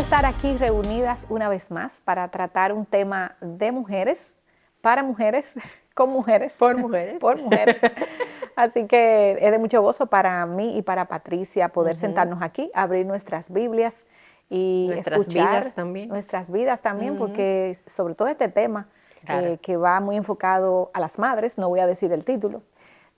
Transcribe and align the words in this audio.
estar 0.00 0.24
aquí 0.24 0.56
reunidas 0.56 1.26
una 1.28 1.50
vez 1.50 1.70
más 1.70 2.00
para 2.00 2.26
tratar 2.28 2.72
un 2.72 2.86
tema 2.86 3.36
de 3.42 3.70
mujeres, 3.70 4.34
para 4.80 5.02
mujeres, 5.02 5.54
con 5.94 6.08
mujeres. 6.08 6.56
Por 6.58 6.78
mujeres. 6.78 7.18
Por 7.20 7.36
mujeres. 7.36 7.76
Así 8.56 8.86
que 8.86 9.36
es 9.38 9.50
de 9.50 9.58
mucho 9.58 9.82
gozo 9.82 10.06
para 10.06 10.46
mí 10.46 10.78
y 10.78 10.82
para 10.82 11.04
Patricia 11.04 11.68
poder 11.68 11.96
sentarnos 11.96 12.40
aquí, 12.40 12.70
abrir 12.72 13.04
nuestras 13.04 13.52
Biblias 13.52 14.06
y 14.48 14.86
nuestras 14.88 15.20
escuchar 15.20 15.60
vidas 15.60 15.74
también. 15.74 16.08
nuestras 16.08 16.50
vidas 16.50 16.80
también, 16.80 17.18
porque 17.18 17.76
sobre 17.86 18.14
todo 18.14 18.28
este 18.28 18.48
tema 18.48 18.88
eh, 19.28 19.58
que 19.60 19.76
va 19.76 20.00
muy 20.00 20.16
enfocado 20.16 20.90
a 20.94 21.00
las 21.00 21.18
madres, 21.18 21.58
no 21.58 21.68
voy 21.68 21.80
a 21.80 21.86
decir 21.86 22.10
el 22.12 22.24
título, 22.24 22.62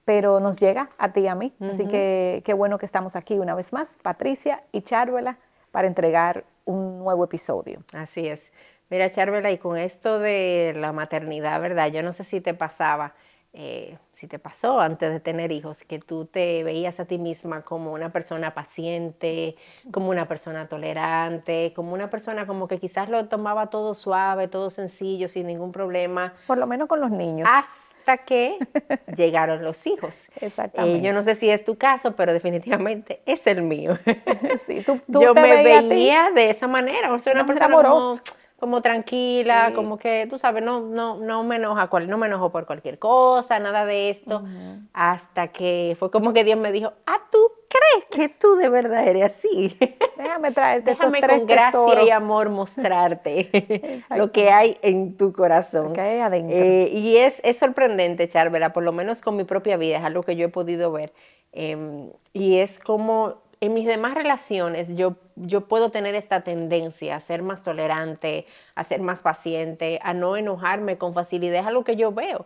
pero 0.05 0.41
nos 0.41 0.59
llega 0.59 0.91
a 0.99 1.13
ti 1.13 1.21
y 1.21 1.27
a 1.29 1.37
mí. 1.37 1.55
Así 1.61 1.87
que 1.87 2.43
qué 2.45 2.55
bueno 2.55 2.79
que 2.79 2.87
estamos 2.87 3.15
aquí 3.15 3.39
una 3.39 3.55
vez 3.55 3.73
más, 3.73 3.97
Patricia 4.03 4.65
y 4.73 4.83
Charvela, 4.83 5.39
para 5.71 5.87
entregar 5.87 6.45
un 6.65 6.99
nuevo 7.01 7.25
episodio. 7.25 7.83
Así 7.93 8.27
es. 8.27 8.51
Mira, 8.91 9.11
Charvela, 9.11 9.51
y 9.51 9.59
con 9.59 9.79
esto 9.79 10.19
de 10.19 10.75
la 10.77 10.93
maternidad, 10.93 11.61
¿verdad? 11.61 11.91
Yo 11.91 12.03
no 12.03 12.13
sé 12.13 12.25
si 12.25 12.41
te 12.43 12.53
pasaba, 12.53 13.15
eh, 13.55 13.97
si 14.13 14.27
te 14.27 14.39
pasó 14.39 14.81
antes 14.81 15.11
de 15.11 15.19
tener 15.19 15.51
hijos, 15.51 15.83
que 15.85 15.99
tú 15.99 16.27
te 16.27 16.63
veías 16.63 17.01
a 17.01 17.07
ti 17.07 17.19
misma 17.19 17.63
como 17.63 17.93
una 17.93 18.13
persona 18.13 18.53
paciente, 18.53 19.57
como 19.91 20.11
una 20.11 20.29
persona 20.29 20.69
tolerante, 20.69 21.73
como 21.75 21.95
una 21.95 22.11
persona 22.11 22.47
como 22.47 22.69
que 22.69 22.79
quizás 22.79 23.09
lo 23.09 23.29
tomaba 23.29 23.71
todo 23.71 23.95
suave, 23.95 24.49
todo 24.49 24.69
sencillo, 24.69 25.27
sin 25.27 25.47
ningún 25.47 25.73
problema. 25.73 26.35
Por 26.47 26.59
lo 26.59 26.67
menos 26.67 26.87
con 26.87 27.01
los 27.01 27.11
niños. 27.11 27.49
Hasta 27.51 27.92
que 28.19 28.59
llegaron 29.17 29.63
los 29.65 29.87
hijos. 29.87 30.29
Exactamente. 30.41 30.99
Eh, 30.99 31.03
yo 31.03 31.13
no 31.13 31.23
sé 31.23 31.35
si 31.35 31.49
es 31.51 31.65
tu 31.65 31.77
caso, 31.77 32.15
pero 32.17 32.33
definitivamente 32.33 33.23
es 33.27 33.47
el 33.47 33.63
mío. 33.63 33.99
Sí, 34.67 34.83
tú, 34.85 35.01
tú 35.11 35.21
yo 35.23 35.35
me 35.35 35.63
veía 35.63 36.31
de 36.31 36.51
esa 36.51 36.69
manera, 36.69 37.13
o 37.13 37.19
sea, 37.19 37.33
una 37.33 37.47
persona 37.47 37.75
como, 37.75 37.89
amorosa. 37.89 38.23
como 38.59 38.83
tranquila, 38.83 39.69
Sí. 39.69 39.75
como 39.75 39.99
que, 39.99 40.27
tú 40.29 40.39
sabes, 40.39 40.63
no, 40.63 40.81
no, 40.81 41.17
no 41.17 41.43
me 41.43 41.57
enoja, 41.57 41.89
cual- 41.89 42.09
no 42.09 42.19
me 42.19 42.27
enojo 42.27 42.51
por 42.53 42.67
cualquier 42.67 42.99
cosa, 42.99 43.59
nada 43.59 43.85
de 43.87 44.11
esto, 44.11 44.45
hasta 44.93 45.49
que 45.49 45.97
fue 45.99 46.11
como 46.11 46.33
que 46.33 46.45
Dios 46.45 46.59
me 46.59 46.71
dijo, 46.73 46.93
ah, 47.07 47.21
¿tú 47.31 47.39
crees 47.73 48.05
que 48.11 48.29
tú 48.29 48.57
de 48.57 48.69
verdad 48.69 49.07
eres 49.07 49.25
así? 49.25 49.77
Déjame 50.17 50.53
traerte 50.53 50.93
estos 50.93 51.13
Déjame 51.13 51.21
tres 51.21 51.39
con 51.39 51.47
gracia 51.47 51.71
tesoros 51.71 52.07
y 52.07 52.11
amor 52.11 52.49
mostrarte 52.51 54.03
lo 54.17 54.31
que 54.33 54.51
hay 54.51 54.79
en 54.83 55.17
tu 55.17 55.33
corazón. 55.33 55.93
que 55.93 56.01
hay 56.01 56.21
adentro. 56.21 56.57
Eh, 56.57 56.91
y 56.93 57.17
es, 57.17 57.41
es 57.45 57.59
sorprendente, 57.59 58.29
Charvela, 58.29 58.73
por 58.73 58.83
lo 58.83 58.93
menos 58.93 59.23
con 59.23 59.37
mi 59.37 59.45
propia 59.45 59.77
vida, 59.77 59.99
es 59.99 60.05
algo 60.05 60.23
que 60.23 60.37
yo 60.37 60.47
he 60.47 60.51
podido 60.51 60.93
ver. 60.93 61.13
Em, 61.53 62.11
y 62.33 62.59
es 62.59 62.79
como 62.79 63.43
en 63.63 63.75
mis 63.75 63.87
demás 63.87 64.15
relaciones 64.15 64.97
yo, 64.97 65.15
yo 65.37 65.69
puedo 65.69 65.93
tener 65.93 66.17
esta 66.17 66.41
tendencia 66.41 67.15
a 67.15 67.21
ser 67.21 67.43
más 67.43 67.63
tolerante, 67.63 68.45
a 68.75 68.83
ser 68.83 69.01
más 69.01 69.23
paciente, 69.23 70.01
a 70.03 70.15
no 70.15 70.37
enojarme 70.37 70.99
con 70.99 71.15
facilidad, 71.15 71.61
es 71.61 71.67
algo 71.69 71.85
que 71.85 71.95
yo 71.95 72.11
veo. 72.11 72.45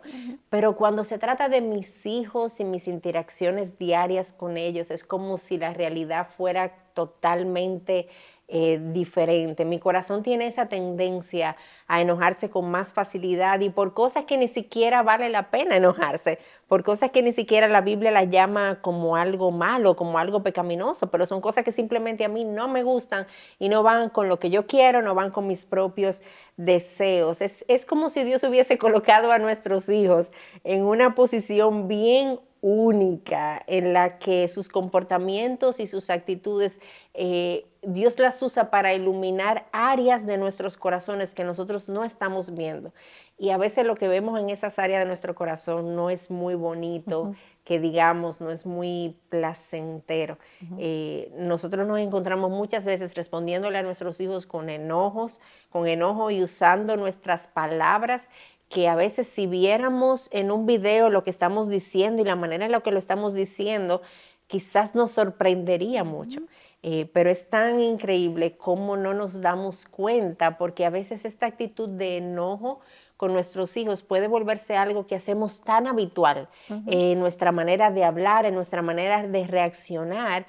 Pero 0.51 0.75
cuando 0.75 1.03
se 1.03 1.17
trata 1.17 1.49
de 1.49 1.61
mis 1.61 2.05
hijos 2.05 2.59
y 2.59 2.65
mis 2.65 2.87
interacciones 2.87 3.79
diarias 3.79 4.31
con 4.31 4.57
ellos, 4.57 4.91
es 4.91 5.03
como 5.03 5.39
si 5.39 5.57
la 5.57 5.73
realidad 5.73 6.27
fuera 6.29 6.75
totalmente 6.93 8.09
eh, 8.49 8.79
diferente. 8.93 9.65
Mi 9.65 9.77
corazón 9.77 10.23
tiene 10.23 10.47
esa 10.47 10.69
tendencia 10.69 11.57
a 11.85 11.99
enojarse 11.99 12.49
con 12.49 12.71
más 12.71 12.93
facilidad 12.93 13.59
y 13.59 13.69
por 13.69 13.93
cosas 13.93 14.23
que 14.23 14.37
ni 14.37 14.47
siquiera 14.47 15.03
vale 15.03 15.27
la 15.29 15.49
pena 15.49 15.75
enojarse, 15.75 16.39
por 16.67 16.83
cosas 16.83 17.11
que 17.11 17.21
ni 17.21 17.33
siquiera 17.33 17.67
la 17.67 17.81
Biblia 17.81 18.11
las 18.11 18.29
llama 18.29 18.79
como 18.81 19.15
algo 19.15 19.51
malo, 19.51 19.95
como 19.95 20.17
algo 20.17 20.43
pecaminoso, 20.43 21.09
pero 21.09 21.25
son 21.25 21.41
cosas 21.41 21.63
que 21.63 21.71
simplemente 21.71 22.25
a 22.25 22.29
mí 22.29 22.43
no 22.43 22.67
me 22.67 22.83
gustan 22.83 23.27
y 23.59 23.69
no 23.69 23.83
van 23.83 24.09
con 24.09 24.27
lo 24.29 24.39
que 24.39 24.49
yo 24.49 24.67
quiero, 24.67 25.01
no 25.01 25.15
van 25.15 25.31
con 25.31 25.47
mis 25.47 25.65
propios 25.65 26.21
deseos. 26.57 27.41
Es, 27.41 27.63
es 27.67 27.85
como 27.85 28.09
si 28.09 28.23
Dios 28.23 28.43
hubiese 28.43 28.77
colocado 28.77 29.31
a 29.31 29.39
nuestros 29.39 29.89
hijos 29.89 30.31
en 30.63 30.83
una 30.83 31.15
posición 31.15 31.87
bien 31.87 32.39
única 32.61 33.63
en 33.67 33.93
la 33.93 34.17
que 34.19 34.47
sus 34.47 34.69
comportamientos 34.69 35.79
y 35.79 35.87
sus 35.87 36.09
actitudes, 36.09 36.79
eh, 37.13 37.65
Dios 37.81 38.19
las 38.19 38.41
usa 38.41 38.69
para 38.69 38.93
iluminar 38.93 39.67
áreas 39.71 40.25
de 40.25 40.37
nuestros 40.37 40.75
corazones 40.75 41.33
que 41.33 41.43
nosotros 41.43 41.87
no 41.87 42.03
estamos 42.03 42.53
viendo. 42.53 42.93
Y 43.39 43.51
a 43.51 43.57
veces 43.57 43.85
lo 43.85 43.95
que 43.95 44.07
vemos 44.07 44.39
en 44.39 44.49
esas 44.49 44.79
áreas 44.79 44.99
de 44.99 45.05
nuestro 45.05 45.35
corazón 45.35 45.95
no 45.95 46.09
es 46.09 46.31
muy 46.31 46.55
bonito, 46.55 47.35
que 47.63 47.79
digamos, 47.79 48.41
no 48.41 48.49
es 48.49 48.65
muy 48.65 49.15
placentero. 49.29 50.39
Eh, 50.79 51.31
nosotros 51.37 51.87
nos 51.87 51.99
encontramos 51.99 52.49
muchas 52.49 52.85
veces 52.85 53.13
respondiéndole 53.13 53.77
a 53.77 53.83
nuestros 53.83 54.19
hijos 54.21 54.47
con 54.47 54.69
enojos, 54.69 55.39
con 55.69 55.85
enojo 55.85 56.31
y 56.31 56.41
usando 56.41 56.97
nuestras 56.97 57.47
palabras 57.47 58.31
que 58.69 58.87
a 58.87 58.95
veces 58.95 59.27
si 59.27 59.45
viéramos 59.45 60.29
en 60.31 60.51
un 60.51 60.65
video 60.65 61.09
lo 61.09 61.23
que 61.23 61.29
estamos 61.29 61.69
diciendo 61.69 62.21
y 62.21 62.25
la 62.25 62.35
manera 62.35 62.65
en 62.65 62.71
la 62.71 62.81
que 62.81 62.91
lo 62.91 62.99
estamos 62.99 63.33
diciendo, 63.33 64.01
quizás 64.47 64.95
nos 64.95 65.11
sorprendería 65.11 66.03
mucho. 66.03 66.41
Eh, 66.83 67.09
pero 67.11 67.29
es 67.29 67.49
tan 67.49 67.81
increíble 67.81 68.55
cómo 68.55 68.97
no 68.97 69.13
nos 69.13 69.41
damos 69.41 69.85
cuenta, 69.85 70.57
porque 70.57 70.85
a 70.85 70.89
veces 70.89 71.25
esta 71.25 71.47
actitud 71.47 71.89
de 71.89 72.17
enojo 72.17 72.79
con 73.17 73.33
nuestros 73.33 73.75
hijos 73.75 74.03
puede 74.03 74.27
volverse 74.27 74.77
algo 74.77 75.07
que 75.07 75.15
hacemos 75.15 75.61
tan 75.61 75.87
habitual 75.87 76.47
en 76.69 77.19
nuestra 77.19 77.51
manera 77.51 77.91
de 77.91 78.03
hablar, 78.03 78.45
en 78.45 78.55
nuestra 78.55 78.81
manera 78.81 79.27
de 79.27 79.47
reaccionar, 79.47 80.45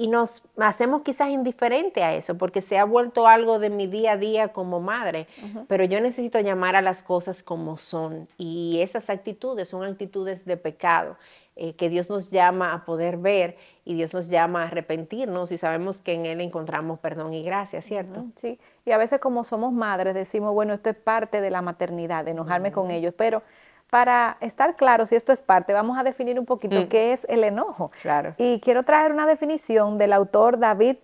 y 0.00 0.06
nos 0.06 0.42
hacemos 0.58 1.02
quizás 1.02 1.28
indiferente 1.30 2.04
a 2.04 2.14
eso, 2.14 2.38
porque 2.38 2.62
se 2.62 2.78
ha 2.78 2.84
vuelto 2.84 3.26
algo 3.26 3.58
de 3.58 3.68
mi 3.68 3.88
día 3.88 4.12
a 4.12 4.16
día 4.16 4.48
como 4.52 4.78
madre, 4.78 5.26
pero 5.66 5.82
yo 5.82 6.00
necesito 6.00 6.38
llamar 6.38 6.76
a 6.76 6.82
las 6.82 7.02
cosas 7.02 7.42
como 7.42 7.78
son, 7.78 8.28
y 8.38 8.78
esas 8.80 9.10
actitudes 9.10 9.70
son 9.70 9.82
actitudes 9.82 10.44
de 10.44 10.56
pecado, 10.56 11.16
eh, 11.60 11.74
que 11.74 11.88
Dios 11.88 12.08
nos 12.08 12.30
llama 12.30 12.72
a 12.72 12.84
poder 12.84 13.16
ver, 13.16 13.56
y 13.84 13.94
Dios 13.94 14.14
nos 14.14 14.28
llama 14.28 14.62
a 14.62 14.66
arrepentirnos, 14.68 15.50
y 15.50 15.58
sabemos 15.58 16.00
que 16.00 16.14
en 16.14 16.24
Él 16.24 16.40
encontramos 16.40 17.00
perdón 17.00 17.34
y 17.34 17.42
gracia, 17.42 17.82
¿cierto? 17.82 18.26
Sí, 18.40 18.60
y 18.84 18.92
a 18.92 18.96
veces 18.96 19.20
como 19.20 19.42
somos 19.42 19.72
madres 19.72 20.14
decimos, 20.14 20.54
bueno, 20.54 20.72
esto 20.72 20.88
es 20.90 20.96
parte 20.96 21.40
de 21.40 21.50
la 21.50 21.60
maternidad, 21.60 22.24
de 22.24 22.30
enojarme 22.30 22.70
con 22.70 22.92
ellos, 22.92 23.12
pero 23.16 23.42
para 23.90 24.36
estar 24.40 24.76
claros 24.76 25.08
si 25.08 25.16
esto 25.16 25.32
es 25.32 25.42
parte, 25.42 25.72
vamos 25.72 25.98
a 25.98 26.04
definir 26.04 26.38
un 26.38 26.46
poquito 26.46 26.88
qué 26.88 27.12
es 27.12 27.26
el 27.28 27.42
enojo. 27.42 27.90
Claro. 28.02 28.34
Y 28.38 28.60
quiero 28.60 28.84
traer 28.84 29.10
una 29.10 29.26
definición 29.26 29.98
del 29.98 30.12
autor 30.12 30.60
David 30.60 30.98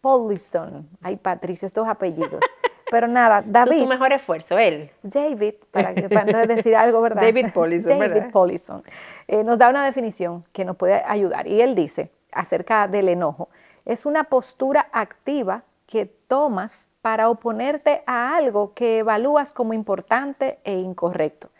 Paulison. 0.00 0.88
Ay, 1.02 1.16
Patricia, 1.16 1.66
estos 1.66 1.86
apellidos. 1.86 2.40
Pero 2.94 3.08
nada, 3.08 3.42
David, 3.44 3.80
tu 3.82 3.86
mejor 3.88 4.12
esfuerzo, 4.12 4.56
Él. 4.58 4.90
David, 5.02 5.54
para, 5.70 5.94
que, 5.94 6.08
para 6.08 6.22
entonces 6.22 6.48
decir 6.56 6.76
algo, 6.76 7.00
¿verdad? 7.00 7.22
David 7.22 7.46
Paulison, 7.52 7.88
David 7.98 8.14
¿verdad? 8.14 8.30
Paulison, 8.30 8.82
eh, 9.26 9.42
nos 9.42 9.58
da 9.58 9.68
una 9.68 9.84
definición 9.84 10.44
que 10.52 10.64
nos 10.64 10.76
puede 10.76 10.94
ayudar. 11.06 11.46
Y 11.46 11.60
él 11.60 11.74
dice 11.74 12.10
acerca 12.32 12.86
del 12.88 13.08
enojo, 13.08 13.48
es 13.84 14.06
una 14.06 14.24
postura 14.24 14.86
activa 14.92 15.62
que 15.86 16.06
tomas 16.06 16.88
para 17.02 17.28
oponerte 17.28 18.02
a 18.06 18.36
algo 18.36 18.72
que 18.74 18.98
evalúas 18.98 19.52
como 19.52 19.74
importante 19.74 20.58
e 20.64 20.78
incorrecto. 20.78 21.50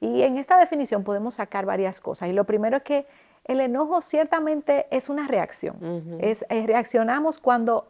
Y 0.00 0.22
en 0.22 0.38
esta 0.38 0.58
definición 0.58 1.04
podemos 1.04 1.34
sacar 1.34 1.66
varias 1.66 2.00
cosas. 2.00 2.28
Y 2.28 2.32
lo 2.32 2.44
primero 2.44 2.78
es 2.78 2.82
que 2.82 3.06
el 3.44 3.60
enojo 3.60 4.00
ciertamente 4.00 4.86
es 4.90 5.08
una 5.08 5.26
reacción. 5.28 5.76
es, 6.20 6.44
es- 6.48 6.66
reaccionamos 6.66 7.38
cuando 7.38 7.86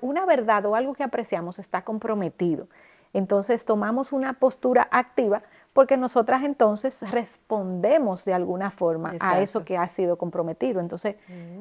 una 0.00 0.24
verdad 0.26 0.64
o 0.66 0.74
algo 0.74 0.94
que 0.94 1.02
apreciamos 1.04 1.58
está 1.58 1.82
comprometido. 1.82 2.68
Entonces 3.14 3.64
tomamos 3.64 4.12
una 4.12 4.32
postura 4.34 4.88
activa 4.90 5.42
porque 5.74 5.96
nosotras 5.96 6.44
entonces 6.44 7.02
respondemos 7.10 8.24
de 8.24 8.34
alguna 8.34 8.70
forma 8.70 9.10
a 9.20 9.40
eso 9.42 9.64
que 9.64 9.76
ha 9.78 9.88
sido 9.88 10.16
comprometido. 10.16 10.80
Entonces 10.80 11.16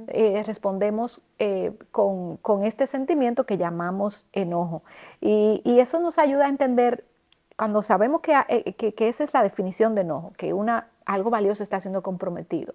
eh, 0.08 0.44
respondemos 0.46 1.22
eh, 1.40 1.74
con, 1.92 2.38
con 2.38 2.64
este 2.64 2.88
sentimiento 2.88 3.46
que 3.46 3.58
llamamos 3.58 4.26
enojo. 4.34 4.84
Y, 5.20 5.62
y 5.66 5.80
eso 5.80 6.00
nos 6.00 6.18
ayuda 6.20 6.46
a 6.46 6.50
entender 6.50 7.06
cuando 7.58 7.82
sabemos 7.82 8.22
que, 8.22 8.34
eh, 8.48 8.74
que- 8.74 8.94
que 8.94 9.08
esa 9.08 9.24
es 9.24 9.34
la 9.34 9.44
definición 9.44 9.94
de 9.96 10.02
enojo, 10.02 10.34
que 10.38 10.54
una, 10.54 10.88
algo 11.06 11.30
valioso 11.30 11.64
está 11.64 11.80
siendo 11.80 12.02
comprometido, 12.02 12.74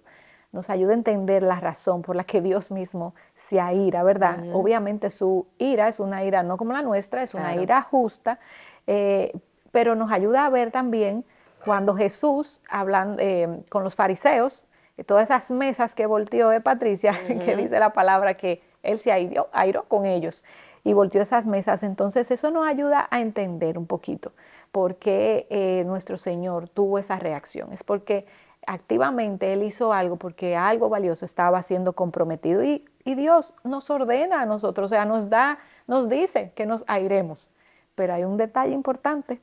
nos 0.51 0.69
ayuda 0.69 0.91
a 0.91 0.95
entender 0.95 1.43
la 1.43 1.59
razón 1.59 2.01
por 2.01 2.15
la 2.15 2.23
que 2.23 2.41
Dios 2.41 2.71
mismo 2.71 3.13
se 3.35 3.59
aira, 3.59 4.03
¿verdad? 4.03 4.39
Obviamente 4.53 5.09
su 5.09 5.45
ira 5.57 5.87
es 5.87 5.99
una 5.99 6.23
ira 6.23 6.41
no 6.43 6.57
como 6.57 6.73
la 6.73 6.81
nuestra, 6.81 7.21
es 7.23 7.33
una 7.33 7.47
Claro. 7.49 7.61
ira 7.61 7.81
justa, 7.81 8.39
eh, 8.87 9.33
pero 9.71 9.95
nos 9.95 10.11
ayuda 10.11 10.45
a 10.45 10.49
ver 10.49 10.71
también 10.71 11.25
cuando 11.65 11.95
Jesús, 11.95 12.61
hablando 12.69 13.21
eh, 13.21 13.61
con 13.69 13.83
los 13.83 13.93
fariseos, 13.95 14.65
eh, 14.97 15.03
todas 15.03 15.25
esas 15.25 15.51
mesas 15.51 15.93
que 15.93 16.05
volteó 16.05 16.49
de 16.49 16.61
Patricia, 16.61 17.13
que 17.27 17.55
dice 17.57 17.77
la 17.79 17.91
palabra 17.91 18.35
que 18.35 18.61
él 18.83 18.99
se 18.99 19.11
airó, 19.11 19.49
airó 19.51 19.83
con 19.83 20.05
ellos 20.05 20.43
y 20.85 20.93
volteó 20.93 21.21
esas 21.21 21.45
mesas. 21.45 21.83
Entonces 21.83 22.31
eso 22.31 22.51
nos 22.51 22.65
ayuda 22.65 23.07
a 23.11 23.19
entender 23.19 23.77
un 23.77 23.85
poquito 23.85 24.31
por 24.71 24.95
qué 24.95 25.45
eh, 25.49 25.83
nuestro 25.85 26.17
Señor 26.17 26.69
tuvo 26.69 26.97
esa 26.99 27.19
reacción. 27.19 27.73
Es 27.73 27.83
porque 27.83 28.25
activamente 28.67 29.53
Él 29.53 29.63
hizo 29.63 29.93
algo 29.93 30.17
porque 30.17 30.55
algo 30.55 30.89
valioso 30.89 31.25
estaba 31.25 31.61
siendo 31.63 31.93
comprometido 31.93 32.63
y, 32.63 32.85
y 33.03 33.15
Dios 33.15 33.53
nos 33.63 33.89
ordena 33.89 34.41
a 34.41 34.45
nosotros, 34.45 34.85
o 34.85 34.89
sea, 34.89 35.05
nos 35.05 35.29
da 35.29 35.57
nos 35.87 36.09
dice 36.09 36.51
que 36.53 36.65
nos 36.65 36.83
airemos, 36.87 37.49
pero 37.95 38.13
hay 38.13 38.25
un 38.25 38.37
detalle 38.37 38.73
importante, 38.73 39.39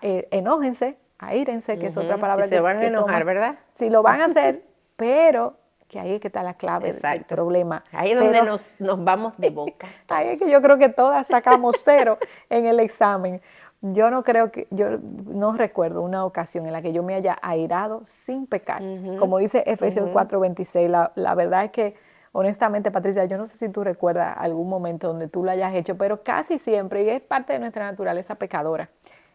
eh, 0.00 0.28
enójense, 0.30 0.96
aírense, 1.18 1.76
que 1.78 1.88
es 1.88 1.96
otra 1.96 2.16
palabra. 2.18 2.44
Si 2.44 2.50
se 2.50 2.60
van 2.60 2.78
a 2.78 2.86
enojar, 2.86 3.24
¿verdad? 3.24 3.56
Si 3.74 3.90
lo 3.90 4.02
van 4.02 4.22
a 4.22 4.24
hacer, 4.26 4.62
pero 4.96 5.56
que 5.88 6.00
ahí 6.00 6.14
es 6.14 6.20
que 6.20 6.28
está 6.28 6.42
la 6.42 6.54
clave 6.54 6.92
del 6.94 7.24
problema. 7.24 7.84
Ahí 7.92 8.12
es 8.12 8.18
donde 8.18 8.42
nos, 8.42 8.80
nos, 8.80 9.04
vamos 9.04 9.34
de 9.36 9.50
boca. 9.50 9.88
Ahí 10.08 10.28
es 10.30 10.42
que 10.42 10.50
yo 10.50 10.62
creo 10.62 10.78
que 10.78 10.88
todas 10.88 11.26
sacamos 11.26 11.76
cero 11.84 12.16
en 12.48 12.64
el 12.64 12.80
examen. 12.80 13.42
Yo 13.82 14.10
no 14.10 14.22
creo 14.22 14.52
que, 14.52 14.68
yo 14.70 14.98
no 15.26 15.54
recuerdo 15.54 16.02
una 16.02 16.24
ocasión 16.24 16.66
en 16.66 16.72
la 16.72 16.82
que 16.82 16.92
yo 16.92 17.02
me 17.02 17.14
haya 17.14 17.36
airado 17.42 18.02
sin 18.04 18.46
pecar. 18.46 18.80
Como 19.18 19.38
dice 19.38 19.64
Efesios 19.66 20.08
4:26, 20.10 20.88
la, 20.88 21.10
la 21.16 21.34
verdad 21.34 21.64
es 21.64 21.72
que, 21.72 21.96
honestamente, 22.30 22.92
Patricia, 22.92 23.24
yo 23.24 23.36
no 23.38 23.46
sé 23.46 23.58
si 23.58 23.68
tú 23.68 23.82
recuerdas 23.82 24.36
algún 24.38 24.68
momento 24.68 25.08
donde 25.08 25.26
tú 25.26 25.42
lo 25.42 25.50
hayas 25.50 25.74
hecho, 25.74 25.96
pero 25.98 26.22
casi 26.22 26.58
siempre, 26.58 27.02
y 27.02 27.08
es 27.08 27.20
parte 27.22 27.54
de 27.54 27.58
nuestra 27.58 27.84
naturaleza 27.90 28.36
pecadora, 28.36 28.88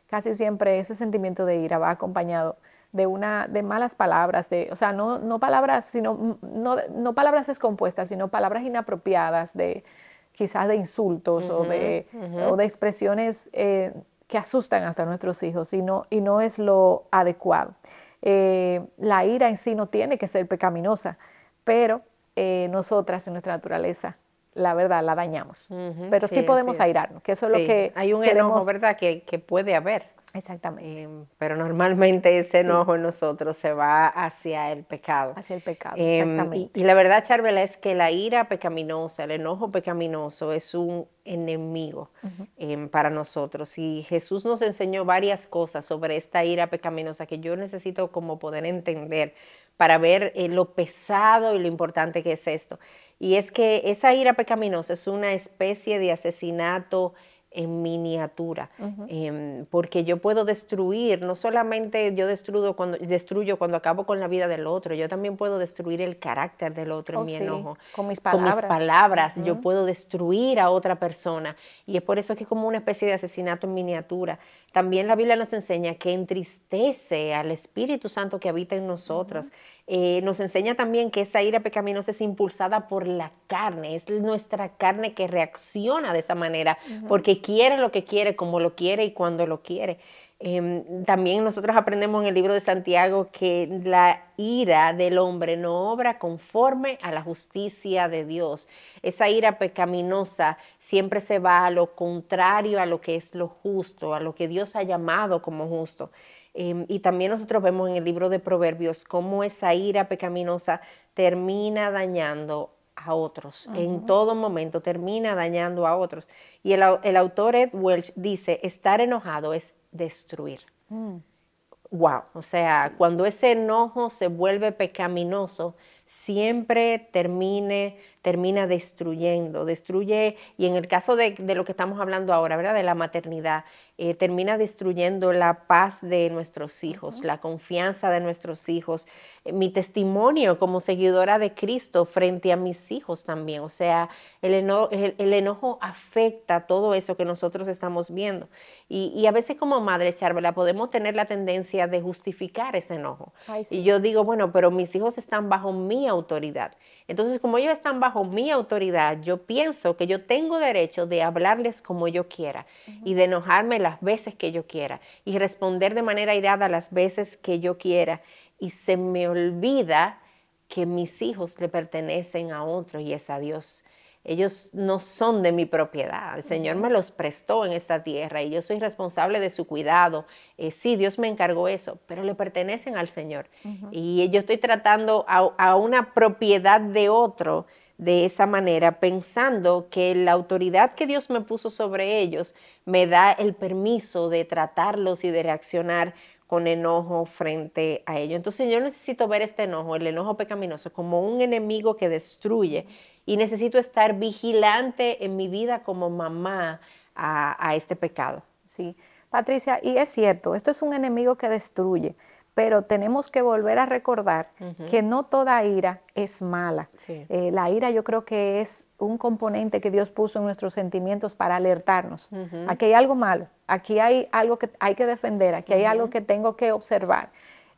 casi 0.09 0.33
siempre 0.33 0.79
ese 0.79 0.95
sentimiento 0.95 1.45
de 1.45 1.57
ira 1.57 1.77
va 1.77 1.89
acompañado 1.89 2.55
de 2.93 3.05
una 3.05 3.47
de 3.49 3.63
malas 3.63 3.95
palabras, 3.95 4.49
de, 4.49 4.69
o 4.71 4.77
sea, 4.77 4.93
no, 4.93 5.19
no 5.19 5.39
palabras, 5.39 5.85
sino 5.85 6.37
no, 6.41 6.77
no 6.95 7.13
palabras 7.13 7.47
descompuestas, 7.47 8.07
sino 8.07 8.29
palabras 8.29 8.63
inapropiadas, 8.63 9.53
de 9.53 9.83
quizás 10.31 10.69
de 10.69 10.77
insultos 10.77 11.49
o, 11.49 11.65
de, 11.65 12.07
o 12.49 12.55
de 12.55 12.63
expresiones 12.63 13.49
eh, 13.51 13.91
que 14.27 14.37
asustan 14.37 14.83
hasta 14.83 15.03
a 15.03 15.05
nuestros 15.05 15.41
hijos 15.43 15.73
y 15.73 15.81
no, 15.81 16.05
y 16.09 16.21
no 16.21 16.41
es 16.41 16.59
lo 16.59 17.05
adecuado. 17.11 17.73
Eh, 18.21 18.81
la 18.97 19.25
ira 19.25 19.47
en 19.47 19.57
sí 19.57 19.75
no 19.75 19.87
tiene 19.87 20.17
que 20.17 20.27
ser 20.27 20.47
pecaminosa, 20.47 21.17
pero 21.63 22.01
eh, 22.35 22.67
nosotras 22.71 23.25
en 23.27 23.33
nuestra 23.33 23.53
naturaleza, 23.53 24.17
la 24.53 24.73
verdad, 24.73 25.03
la 25.03 25.15
dañamos. 25.15 25.69
Pero 26.09 26.27
sí, 26.27 26.41
podemos 26.41 26.79
airarnos, 26.79 27.21
que 27.21 27.33
eso 27.33 27.45
es 27.45 27.51
lo 27.51 27.57
que... 27.57 27.91
Hay 27.95 28.13
un 28.13 28.23
enojo, 28.23 28.65
¿verdad?, 28.65 28.97
que, 28.97 29.21
que 29.21 29.39
puede 29.39 29.75
haber. 29.75 30.16
Exactamente. 30.37 31.01
Em, 31.01 31.25
pero 31.37 31.55
normalmente 31.55 32.37
ese 32.37 32.59
enojo 32.59 32.95
en 32.95 33.01
nosotros 33.01 33.57
se 33.57 33.73
va 33.73 34.07
hacia 34.07 34.71
el 34.71 34.83
pecado. 34.83 35.33
Hacia 35.35 35.55
el 35.55 35.61
pecado, 35.63 35.95
em, 35.97 36.29
exactamente. 36.31 36.79
y, 36.79 36.83
la 36.83 36.93
verdad, 36.93 37.23
Charvela, 37.25 37.63
es 37.63 37.77
que 37.77 37.95
la 37.95 38.11
ira 38.11 38.47
pecaminosa, 38.47 39.23
el 39.23 39.31
enojo 39.31 39.71
pecaminoso 39.71 40.53
es 40.53 40.75
un 40.75 41.07
enemigo 41.25 42.11
em, 42.57 42.87
para 42.87 43.09
nosotros. 43.09 43.77
Y 43.77 44.05
Jesús 44.07 44.45
nos 44.45 44.61
enseñó 44.61 45.05
varias 45.05 45.47
cosas 45.47 45.85
sobre 45.85 46.17
esta 46.17 46.45
ira 46.45 46.67
pecaminosa 46.67 47.25
que 47.25 47.39
yo 47.39 47.55
necesito 47.57 48.11
como 48.11 48.37
poder 48.37 48.65
entender 48.65 49.33
para 49.75 49.97
ver 49.97 50.31
eh, 50.35 50.49
lo 50.49 50.73
pesado 50.73 51.55
y 51.55 51.59
lo 51.59 51.67
importante 51.67 52.23
que 52.23 52.33
es 52.33 52.47
esto. 52.47 52.79
Y 53.19 53.35
es 53.35 53.51
que 53.51 53.81
esa 53.85 54.13
ira 54.13 54.33
pecaminosa 54.33 54.93
es 54.93 55.07
una 55.07 55.33
especie 55.33 55.97
de 55.97 56.11
asesinato 56.11 57.13
en 57.49 57.81
miniatura, 57.81 58.69
em, 59.07 59.65
porque 59.65 60.03
yo 60.03 60.17
puedo 60.17 60.45
destruir, 60.45 61.21
no 61.21 61.33
solamente 61.33 62.13
yo 62.13 62.27
destruyo 62.27 62.75
cuando, 62.75 62.97
destruyo 62.97 63.57
cuando 63.57 63.77
acabo 63.77 64.05
con 64.05 64.19
la 64.19 64.27
vida 64.27 64.47
del 64.47 64.67
otro, 64.67 64.93
yo 64.93 65.07
también 65.07 65.37
puedo 65.37 65.57
destruir 65.57 66.01
el 66.01 66.19
carácter 66.19 66.73
del 66.73 66.91
otro 66.91 67.19
en 67.19 67.21
oh, 67.21 67.25
mi 67.25 67.35
enojo. 67.35 67.77
Con 67.95 68.07
mis 68.07 68.19
palabras. 68.19 68.55
Con 68.55 68.61
mis 68.61 68.67
palabras, 68.67 69.43
yo 69.43 69.61
puedo 69.61 69.85
destruir 69.85 70.59
a 70.59 70.69
otra 70.69 70.99
persona. 70.99 71.55
Y 71.85 71.97
es 71.97 72.03
por 72.03 72.19
eso 72.19 72.35
que 72.35 72.43
es 72.43 72.49
como 72.49 72.67
una 72.67 72.77
especie 72.77 73.07
de 73.07 73.13
asesinato 73.13 73.65
en 73.65 73.73
miniatura. 73.73 74.39
También 74.71 75.07
la 75.07 75.15
Biblia 75.15 75.35
nos 75.35 75.51
enseña 75.53 75.95
que 75.95 76.11
entristece 76.11 77.33
al 77.33 77.51
Espíritu 77.51 78.09
Santo 78.09 78.39
que 78.39 78.49
habita 78.49 78.75
en 78.75 78.85
nosotros. 78.85 79.51
Eh, 79.89 80.19
nos 80.21 80.41
enseña 80.41 80.75
también 80.75 81.11
que 81.11 81.21
esa 81.21 81.41
ira 81.41 81.61
pecaminosa 81.61 82.11
es 82.11 82.19
impulsada 82.19 82.89
por 82.89 83.07
la 83.07 83.31
carne, 83.47 83.95
es 83.95 84.09
nuestra 84.09 84.75
carne 84.75 85.13
que 85.13 85.27
reacciona 85.27 86.11
de 86.11 86.19
esa 86.19 86.35
manera, 86.35 86.77
porque 87.07 87.39
quiere 87.39 87.77
lo 87.77 87.89
que 87.89 88.03
quiere, 88.03 88.35
como 88.35 88.59
lo 88.59 88.75
quiere 88.75 89.05
y 89.05 89.11
cuando 89.11 89.47
lo 89.47 89.61
quiere. 89.61 89.99
Em, 90.39 91.03
también 91.03 91.43
nosotros 91.43 91.75
aprendemos 91.75 92.21
en 92.21 92.27
el 92.27 92.35
libro 92.35 92.53
de 92.53 92.59
Santiago 92.59 93.29
que 93.31 93.67
la 93.83 94.25
ira 94.37 94.93
del 94.93 95.17
hombre 95.17 95.57
no 95.57 95.89
obra 95.91 96.19
conforme 96.19 96.99
a 97.01 97.11
la 97.11 97.23
justicia 97.23 98.07
de 98.07 98.23
Dios. 98.23 98.67
Esa 99.01 99.29
ira 99.29 99.57
pecaminosa 99.57 100.59
siempre 100.77 101.21
se 101.21 101.39
va 101.39 101.65
a 101.65 101.71
lo 101.71 101.95
contrario 101.95 102.79
a 102.79 102.85
lo 102.85 103.01
que 103.01 103.15
es 103.15 103.33
lo 103.33 103.47
justo, 103.47 104.13
a 104.13 104.19
lo 104.19 104.35
que 104.35 104.47
Dios 104.47 104.75
ha 104.75 104.83
llamado 104.83 105.41
como 105.41 105.67
justo. 105.67 106.11
Em, 106.59 106.85
y 106.87 106.99
también 107.01 107.29
nosotros 107.29 107.61
vemos 107.61 107.87
en 107.87 107.97
el 107.97 108.03
libro 108.03 108.29
de 108.29 108.39
Proverbios 108.39 109.05
cómo 109.05 109.43
esa 109.43 109.75
ira 109.75 110.09
pecaminosa 110.09 110.81
termina 111.13 111.91
dañando 111.91 112.73
a 112.95 113.13
otros. 113.13 113.69
En 113.75 114.07
todo 114.07 114.33
momento 114.33 114.81
termina 114.81 115.35
dañando 115.35 115.85
a 115.85 115.95
otros. 115.95 116.27
Y 116.63 116.73
el, 116.73 116.81
autor 116.81 117.55
Ed 117.55 117.69
Welch 117.73 118.11
dice, 118.15 118.59
estar 118.63 119.01
enojado 119.01 119.53
es 119.53 119.75
destruir. 119.91 120.61
Wow, 120.89 122.21
mm. 122.33 122.37
o 122.37 122.41
sea, 122.41 122.95
cuando 122.97 123.27
ese 123.27 123.51
enojo 123.51 124.09
se 124.09 124.27
vuelve 124.27 124.71
pecaminoso, 124.71 125.75
siempre 126.07 127.07
termine, 127.11 127.99
termina 128.27 128.67
destruyendo, 128.67 129.63
destruye, 129.63 130.35
y 130.57 130.65
en 130.65 130.75
el 130.75 130.89
caso 130.89 131.15
de, 131.15 131.31
de, 131.31 131.55
lo 131.55 131.63
que 131.63 131.71
estamos 131.71 132.01
hablando 132.01 132.33
ahora, 132.33 132.57
¿verdad? 132.57 132.73
De 132.73 132.83
la 132.83 132.93
maternidad, 132.93 133.63
eh, 133.99 134.13
termina 134.13 134.59
destruyendo 134.59 135.33
la 135.33 135.65
paz 135.65 136.01
de 136.01 136.29
nuestros 136.29 136.83
hijos, 136.83 137.23
la 137.23 137.39
confianza 137.39 138.11
de 138.11 138.19
nuestros 138.19 138.69
hijos, 138.69 139.07
eh, 139.43 139.53
mi 139.53 139.69
testimonio 139.69 140.59
como 140.59 140.81
seguidora 140.81 141.39
de 141.39 141.55
Cristo 141.55 142.05
frente 142.05 142.53
a 142.53 142.57
mis 142.57 142.91
hijos 142.91 143.23
también. 143.23 143.63
O 143.63 143.69
sea, 143.69 144.09
el, 144.43 144.53
enojo 144.53 145.79
afecta 145.81 146.67
todo 146.67 146.93
eso 146.93 147.17
que 147.17 147.25
nosotros 147.25 147.67
estamos 147.69 148.11
viendo. 148.11 148.47
Y, 148.87 149.25
a 149.25 149.31
veces 149.31 149.57
como 149.57 149.81
madre, 149.81 150.13
Charvela, 150.13 150.53
podemos 150.53 150.91
tener 150.91 151.15
la 151.15 151.25
tendencia 151.25 151.87
de 151.87 151.99
justificar 151.99 152.75
ese 152.75 152.95
enojo. 152.95 153.33
Y 153.71 153.81
yo 153.81 153.99
digo, 153.99 154.23
bueno, 154.23 154.51
pero 154.51 154.69
mis 154.69 154.93
hijos 154.95 155.17
están 155.17 155.49
bajo 155.49 155.73
mi 155.73 156.07
autoridad. 156.07 156.73
Entonces, 157.07 157.39
como 157.39 157.57
ellos 157.57 157.73
están 157.73 157.99
bajo 157.99 158.25
mi 158.25 158.51
autoridad, 158.51 159.21
yo 159.21 159.45
pienso 159.45 159.95
que 159.95 160.07
yo 160.07 160.25
tengo 160.25 160.59
derecho 160.59 161.07
de 161.07 161.23
hablarles 161.23 161.81
como 161.81 162.07
yo 162.07 162.27
quiera 162.27 162.65
y 163.05 163.13
de 163.13 163.23
enojarme 163.23 163.79
las 163.79 164.01
veces 164.01 164.35
que 164.35 164.51
yo 164.51 164.67
quiera 164.67 164.99
y 165.23 165.37
responder 165.39 165.95
de 165.95 166.01
manera 166.01 166.35
irada 166.35 166.67
las 166.67 166.91
veces 166.91 167.37
que 167.37 167.59
yo 167.61 167.77
quiera. 167.77 168.21
Y 168.59 168.71
se 168.71 168.97
me 168.97 169.29
olvida 169.29 170.21
que 170.67 170.85
mis 170.85 171.21
hijos 171.21 171.59
le 171.61 171.69
pertenecen 171.69 172.51
a 172.51 172.65
otro 172.65 172.99
y 172.99 173.13
es 173.13 173.29
a 173.29 173.39
Dios. 173.39 173.85
Ellos 174.27 174.69
no 174.73 174.99
son 174.99 175.41
de 175.41 175.53
mi 175.53 175.65
propiedad. 175.65 176.35
El 176.35 176.43
Señor 176.43 176.75
me 176.75 176.89
los 176.89 177.11
prestó 177.11 177.65
en 177.65 177.71
esta 177.71 178.03
tierra 178.03 178.43
y 178.43 178.49
yo 178.49 178.61
soy 178.61 178.77
responsable 178.77 179.39
de 179.39 179.49
su 179.49 179.65
cuidado. 179.65 180.25
Eh, 180.57 180.71
sí, 180.71 180.97
Dios 180.97 181.17
me 181.17 181.29
encargó 181.29 181.69
eso, 181.69 181.97
pero 182.07 182.23
le 182.23 182.35
pertenecen 182.35 182.97
al 182.97 183.07
Señor. 183.07 183.47
Y 183.91 184.29
yo 184.29 184.39
estoy 184.39 184.57
tratando 184.57 185.25
a, 185.27 185.75
una 185.77 186.13
propiedad 186.13 186.81
de 186.81 187.07
otro 187.07 187.67
de 187.97 188.25
esa 188.25 188.45
manera, 188.45 188.99
pensando 188.99 189.87
que 189.89 190.13
la 190.13 190.33
autoridad 190.33 190.93
que 190.93 191.07
Dios 191.07 191.29
me 191.29 191.41
puso 191.41 191.69
sobre 191.69 192.19
ellos 192.19 192.53
me 192.85 193.07
da 193.07 193.31
el 193.31 193.55
permiso 193.55 194.29
de 194.29 194.45
tratarlos 194.45 195.23
y 195.23 195.31
de 195.31 195.41
reaccionar 195.41 196.13
con 196.47 196.65
enojo 196.65 197.25
frente 197.25 198.03
a 198.05 198.17
ellos. 198.17 198.37
Entonces 198.37 198.71
yo 198.71 198.79
necesito 198.79 199.27
ver 199.27 199.41
este 199.41 199.63
enojo, 199.63 199.95
el 199.95 200.07
enojo 200.07 200.37
pecaminoso, 200.37 200.91
como 200.93 201.21
un 201.21 201.41
enemigo 201.41 201.97
que 201.97 202.09
destruye 202.09 202.87
y 203.25 203.35
necesito 203.37 203.77
estar 203.77 204.17
vigilante 204.17 205.25
en 205.25 205.35
mi 205.35 205.49
vida 205.49 205.83
como 205.83 206.09
mamá 206.09 206.79
a, 207.13 207.75
este 207.75 207.95
pecado. 207.95 208.43
Sí, 208.67 208.95
Patricia, 209.29 209.79
y 209.83 209.97
es 209.97 210.09
cierto, 210.09 210.55
esto 210.55 210.71
es 210.71 210.81
un 210.81 210.93
enemigo 210.93 211.35
que 211.35 211.49
destruye, 211.49 212.15
pero 212.57 212.81
tenemos 212.81 213.29
que 213.29 213.43
volver 213.43 213.77
a 213.77 213.85
recordar 213.85 214.47
que 214.89 215.03
no 215.03 215.25
toda 215.25 215.63
ira 215.63 216.01
es 216.15 216.41
mala. 216.41 216.89
Eh, 217.07 217.51
la 217.53 217.69
ira 217.69 217.91
yo 217.91 218.03
creo 218.03 218.25
que 218.25 218.61
es 218.61 218.87
un 218.97 219.19
componente 219.19 219.79
que 219.79 219.91
Dios 219.91 220.09
puso 220.09 220.39
en 220.39 220.45
nuestros 220.45 220.73
sentimientos 220.73 221.35
para 221.35 221.57
alertarnos. 221.57 222.31
Aquí 222.67 222.85
hay 222.85 222.93
algo 222.93 223.13
malo, 223.13 223.45
aquí 223.67 223.99
hay 223.99 224.27
algo 224.31 224.57
que 224.57 224.71
hay 224.79 224.95
que 224.95 225.05
defender, 225.05 225.53
aquí 225.53 225.71
hay 225.71 225.85
algo 225.85 226.09
que 226.09 226.19
tengo 226.19 226.55
que 226.55 226.71
observar. 226.71 227.29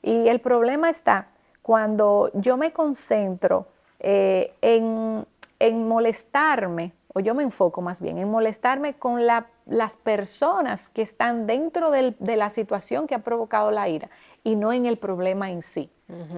Y 0.01 0.29
el 0.29 0.39
problema 0.39 0.89
está 0.89 1.27
cuando 1.61 2.31
yo 2.33 2.55
me 2.55 2.71
concentro 2.71 3.67
eh, 3.99 4.53
en 4.61 5.25
en 5.59 5.87
molestarme, 5.87 6.93
o 7.13 7.19
yo 7.19 7.35
me 7.35 7.43
enfoco 7.43 7.81
más 7.81 8.01
bien, 8.01 8.17
en 8.17 8.31
molestarme 8.31 8.93
con 8.93 9.25
las 9.27 9.97
personas 9.97 10.87
que 10.89 11.01
están 11.01 11.47
dentro 11.47 11.91
de 11.91 12.35
la 12.37 12.49
situación 12.49 13.07
que 13.07 13.15
ha 13.15 13.19
provocado 13.19 13.71
la 13.71 13.89
ira 13.89 14.09
y 14.43 14.55
no 14.55 14.73
en 14.73 14.85
el 14.85 14.97
problema 14.97 15.51
en 15.51 15.61
sí. 15.61 15.89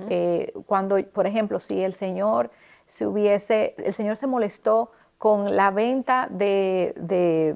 Eh, 0.10 0.52
cuando, 0.66 1.02
por 1.14 1.28
ejemplo, 1.28 1.60
si 1.62 1.82
el 1.82 1.94
Señor 1.94 2.52
se 2.86 3.08
hubiese, 3.08 3.74
el 3.78 3.94
Señor 3.94 4.18
se 4.18 4.28
molestó 4.28 4.92
con 5.18 5.56
la 5.56 5.72
venta 5.72 6.28
de, 6.30 7.56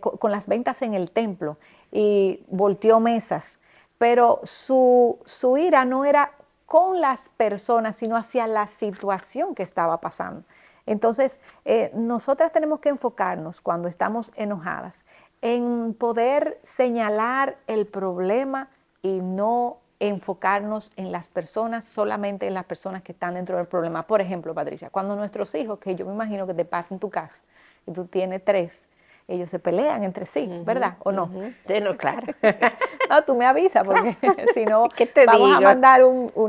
con 0.00 0.30
las 0.30 0.46
ventas 0.46 0.82
en 0.82 0.94
el 0.94 1.10
templo 1.10 1.56
y 1.90 2.44
volteó 2.48 3.00
mesas, 3.00 3.58
pero 3.98 4.40
su, 4.44 5.18
su 5.24 5.56
ira 5.56 5.84
no 5.84 6.04
era 6.04 6.32
con 6.66 7.00
las 7.00 7.28
personas, 7.30 7.96
sino 7.96 8.16
hacia 8.16 8.46
la 8.46 8.66
situación 8.66 9.54
que 9.54 9.62
estaba 9.62 10.00
pasando. 10.00 10.44
Entonces, 10.86 11.40
eh, 11.64 11.90
nosotras 11.94 12.52
tenemos 12.52 12.80
que 12.80 12.88
enfocarnos 12.88 13.60
cuando 13.60 13.88
estamos 13.88 14.32
enojadas 14.36 15.04
en 15.42 15.94
poder 15.98 16.58
señalar 16.62 17.56
el 17.66 17.86
problema 17.86 18.68
y 19.02 19.20
no 19.20 19.78
enfocarnos 20.00 20.90
en 20.96 21.12
las 21.12 21.28
personas, 21.28 21.84
solamente 21.84 22.46
en 22.48 22.54
las 22.54 22.64
personas 22.64 23.02
que 23.02 23.12
están 23.12 23.34
dentro 23.34 23.56
del 23.56 23.66
problema. 23.66 24.04
Por 24.04 24.20
ejemplo, 24.20 24.52
Patricia, 24.52 24.90
cuando 24.90 25.14
nuestros 25.14 25.54
hijos, 25.54 25.78
que 25.78 25.94
yo 25.94 26.06
me 26.06 26.12
imagino 26.12 26.46
que 26.46 26.54
te 26.54 26.64
pasa 26.64 26.94
en 26.94 26.98
tu 26.98 27.08
casa, 27.08 27.44
y 27.86 27.92
tú 27.92 28.06
tienes 28.06 28.44
tres, 28.44 28.88
ellos 29.28 29.48
se 29.48 29.60
pelean 29.60 30.02
entre 30.02 30.26
sí, 30.26 30.48
¿verdad? 30.64 30.94
¿O 31.00 31.12
no? 31.12 31.30
Sí, 31.66 31.80
no, 31.80 31.96
claro. 31.96 32.34
no, 33.10 33.22
tú 33.22 33.36
me 33.36 33.46
avisas 33.46 33.86
porque 33.86 34.16
si 34.54 34.64
no 34.64 34.88
vamos 35.24 35.56
a 35.56 35.60
mandar 35.60 36.02
un, 36.02 36.42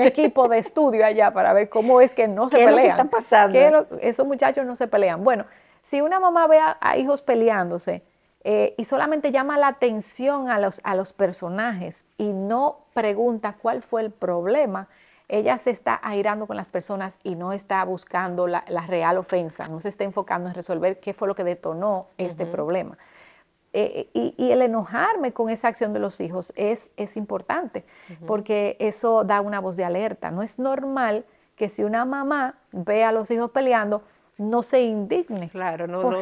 equipo 0.00 0.46
de 0.48 0.58
estudio 0.58 1.04
allá 1.04 1.30
para 1.30 1.54
ver 1.54 1.70
cómo 1.70 2.02
es 2.02 2.14
que 2.14 2.28
no 2.28 2.50
se 2.50 2.58
pelean. 2.58 2.82
¿Qué 2.82 2.88
está 2.88 3.04
pasando? 3.04 3.58
esos 4.00 4.26
muchachos 4.26 4.66
no 4.66 4.74
se 4.74 4.86
pelean. 4.86 5.24
Bueno, 5.24 5.46
si 5.80 6.02
una 6.02 6.20
mamá 6.20 6.46
ve 6.46 6.58
a 6.58 6.96
hijos 6.98 7.22
peleándose, 7.22 8.02
eh, 8.42 8.74
y 8.78 8.84
solamente 8.86 9.32
llama 9.32 9.58
la 9.58 9.68
atención 9.68 10.48
a 10.48 10.58
los, 10.58 10.80
a 10.82 10.94
los 10.94 11.12
personajes 11.12 12.04
y 12.16 12.32
no 12.32 12.78
pregunta 12.94 13.56
cuál 13.60 13.82
fue 13.82 14.00
el 14.02 14.10
problema, 14.10 14.88
ella 15.28 15.58
se 15.58 15.70
está 15.70 16.00
airando 16.02 16.46
con 16.46 16.56
las 16.56 16.68
personas 16.68 17.18
y 17.22 17.36
no 17.36 17.52
está 17.52 17.84
buscando 17.84 18.46
la, 18.46 18.64
real 18.88 19.18
ofensa, 19.18 19.68
no 19.68 19.80
se 19.80 19.88
está 19.88 20.04
enfocando 20.04 20.48
en 20.48 20.54
resolver 20.54 20.98
qué 21.00 21.12
fue 21.12 21.28
lo 21.28 21.34
que 21.34 21.44
detonó 21.44 22.06
este 22.18 22.46
problema. 22.46 22.98
Eh, 23.72 24.08
y, 24.12 24.50
el 24.50 24.62
enojarme 24.62 25.32
con 25.32 25.48
esa 25.48 25.68
acción 25.68 25.92
de 25.92 26.00
los 26.00 26.20
hijos 26.20 26.52
es, 26.56 26.90
es 26.96 27.16
importante, 27.16 27.84
porque 28.26 28.76
eso 28.80 29.22
da 29.22 29.40
una 29.40 29.60
voz 29.60 29.76
de 29.76 29.84
alerta. 29.84 30.32
No 30.32 30.42
es 30.42 30.58
normal 30.58 31.24
que 31.54 31.68
si 31.68 31.84
una 31.84 32.04
mamá 32.04 32.56
ve 32.72 33.04
a 33.04 33.12
los 33.12 33.30
hijos 33.30 33.52
peleando, 33.52 34.02
no 34.40 34.62
se 34.62 34.80
indigne. 34.80 35.50
Claro, 35.50 35.86
no, 35.86 36.02
no 36.02 36.18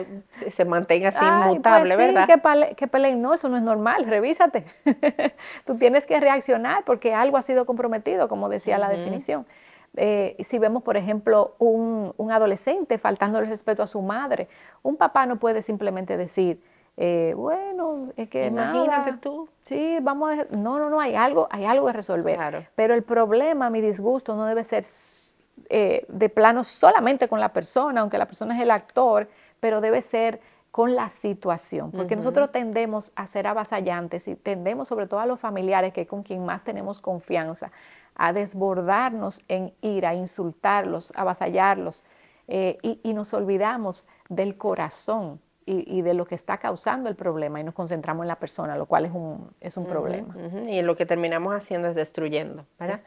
se 0.50 0.64
mantenga 0.64 1.10
así 1.10 1.24
inmutable, 1.24 1.94
pues 1.94 2.12
¿verdad? 2.12 2.26
Que, 2.26 2.74
que 2.74 2.88
peleen, 2.88 3.22
no, 3.22 3.32
eso 3.32 3.48
no 3.48 3.56
es 3.56 3.62
normal, 3.62 4.06
revísate. 4.06 4.64
Tú 5.66 5.78
tienes 5.78 6.04
que 6.04 6.18
reaccionar 6.18 6.84
porque 6.84 7.14
algo 7.14 7.36
ha 7.36 7.42
sido 7.42 7.64
comprometido, 7.64 8.28
como 8.28 8.48
decía 8.48 8.76
la 8.76 8.88
definición. 8.88 9.46
Eh, 9.96 10.36
si 10.40 10.58
vemos, 10.58 10.82
por 10.82 10.96
ejemplo, 10.96 11.54
un, 11.58 12.12
un, 12.16 12.32
adolescente 12.32 12.98
faltando 12.98 13.38
el 13.38 13.46
respeto 13.46 13.82
a 13.82 13.86
su 13.86 14.02
madre, 14.02 14.48
un 14.82 14.96
papá 14.96 15.24
no 15.24 15.36
puede 15.36 15.62
simplemente 15.62 16.16
decir, 16.16 16.60
eh, 16.96 17.32
bueno, 17.36 18.08
es 18.16 18.28
que 18.28 18.46
imagínate 18.46 19.14
tú. 19.14 19.48
Sí, 19.62 19.98
vamos 20.02 20.32
a, 20.32 20.56
no, 20.56 20.80
no, 20.80 20.90
no, 20.90 21.00
hay 21.00 21.14
algo, 21.14 21.46
hay 21.50 21.64
algo 21.64 21.86
que 21.86 21.92
resolver. 21.92 22.68
Pero 22.74 22.94
el 22.94 23.04
problema, 23.04 23.70
mi 23.70 23.80
disgusto, 23.80 24.34
no 24.34 24.44
debe 24.44 24.64
ser 24.64 24.84
eh, 25.68 26.04
de 26.08 26.28
plano 26.28 26.64
solamente 26.64 27.28
con 27.28 27.40
la 27.40 27.52
persona, 27.52 28.00
aunque 28.00 28.18
la 28.18 28.26
persona 28.26 28.56
es 28.56 28.62
el 28.62 28.70
actor, 28.70 29.28
pero 29.60 29.80
debe 29.80 30.02
ser 30.02 30.40
con 30.70 30.94
la 30.94 31.08
situación, 31.08 31.90
porque 31.90 32.14
nosotros 32.14 32.52
tendemos 32.52 33.10
a 33.16 33.26
ser 33.26 33.46
avasallantes 33.46 34.28
y 34.28 34.36
tendemos 34.36 34.86
sobre 34.86 35.06
todo 35.06 35.20
a 35.20 35.26
los 35.26 35.40
familiares, 35.40 35.92
que 35.92 36.02
es 36.02 36.08
con 36.08 36.22
quien 36.22 36.44
más 36.44 36.62
tenemos 36.62 37.00
confianza, 37.00 37.72
a 38.14 38.32
desbordarnos 38.32 39.42
en 39.48 39.72
ira, 39.80 40.10
a 40.10 40.14
insultarlos, 40.14 41.12
avasallarlos, 41.16 42.04
eh, 42.48 42.78
y, 42.82 43.12
nos 43.12 43.34
olvidamos 43.34 44.06
del 44.28 44.56
corazón 44.56 45.40
y, 45.70 46.02
de 46.02 46.14
lo 46.14 46.24
que 46.24 46.34
está 46.34 46.56
causando 46.56 47.10
el 47.10 47.14
problema 47.14 47.60
y 47.60 47.64
nos 47.64 47.74
concentramos 47.74 48.24
en 48.24 48.28
la 48.28 48.36
persona, 48.36 48.76
lo 48.76 48.86
cual 48.86 49.04
es 49.04 49.12
un, 49.12 49.50
es 49.60 49.76
un 49.76 49.84
problema. 49.86 50.34
Y 50.66 50.80
lo 50.80 50.96
que 50.96 51.04
terminamos 51.04 51.54
haciendo 51.54 51.88
es 51.88 51.94
destruyendo, 51.94 52.64
¿verdad? 52.78 53.00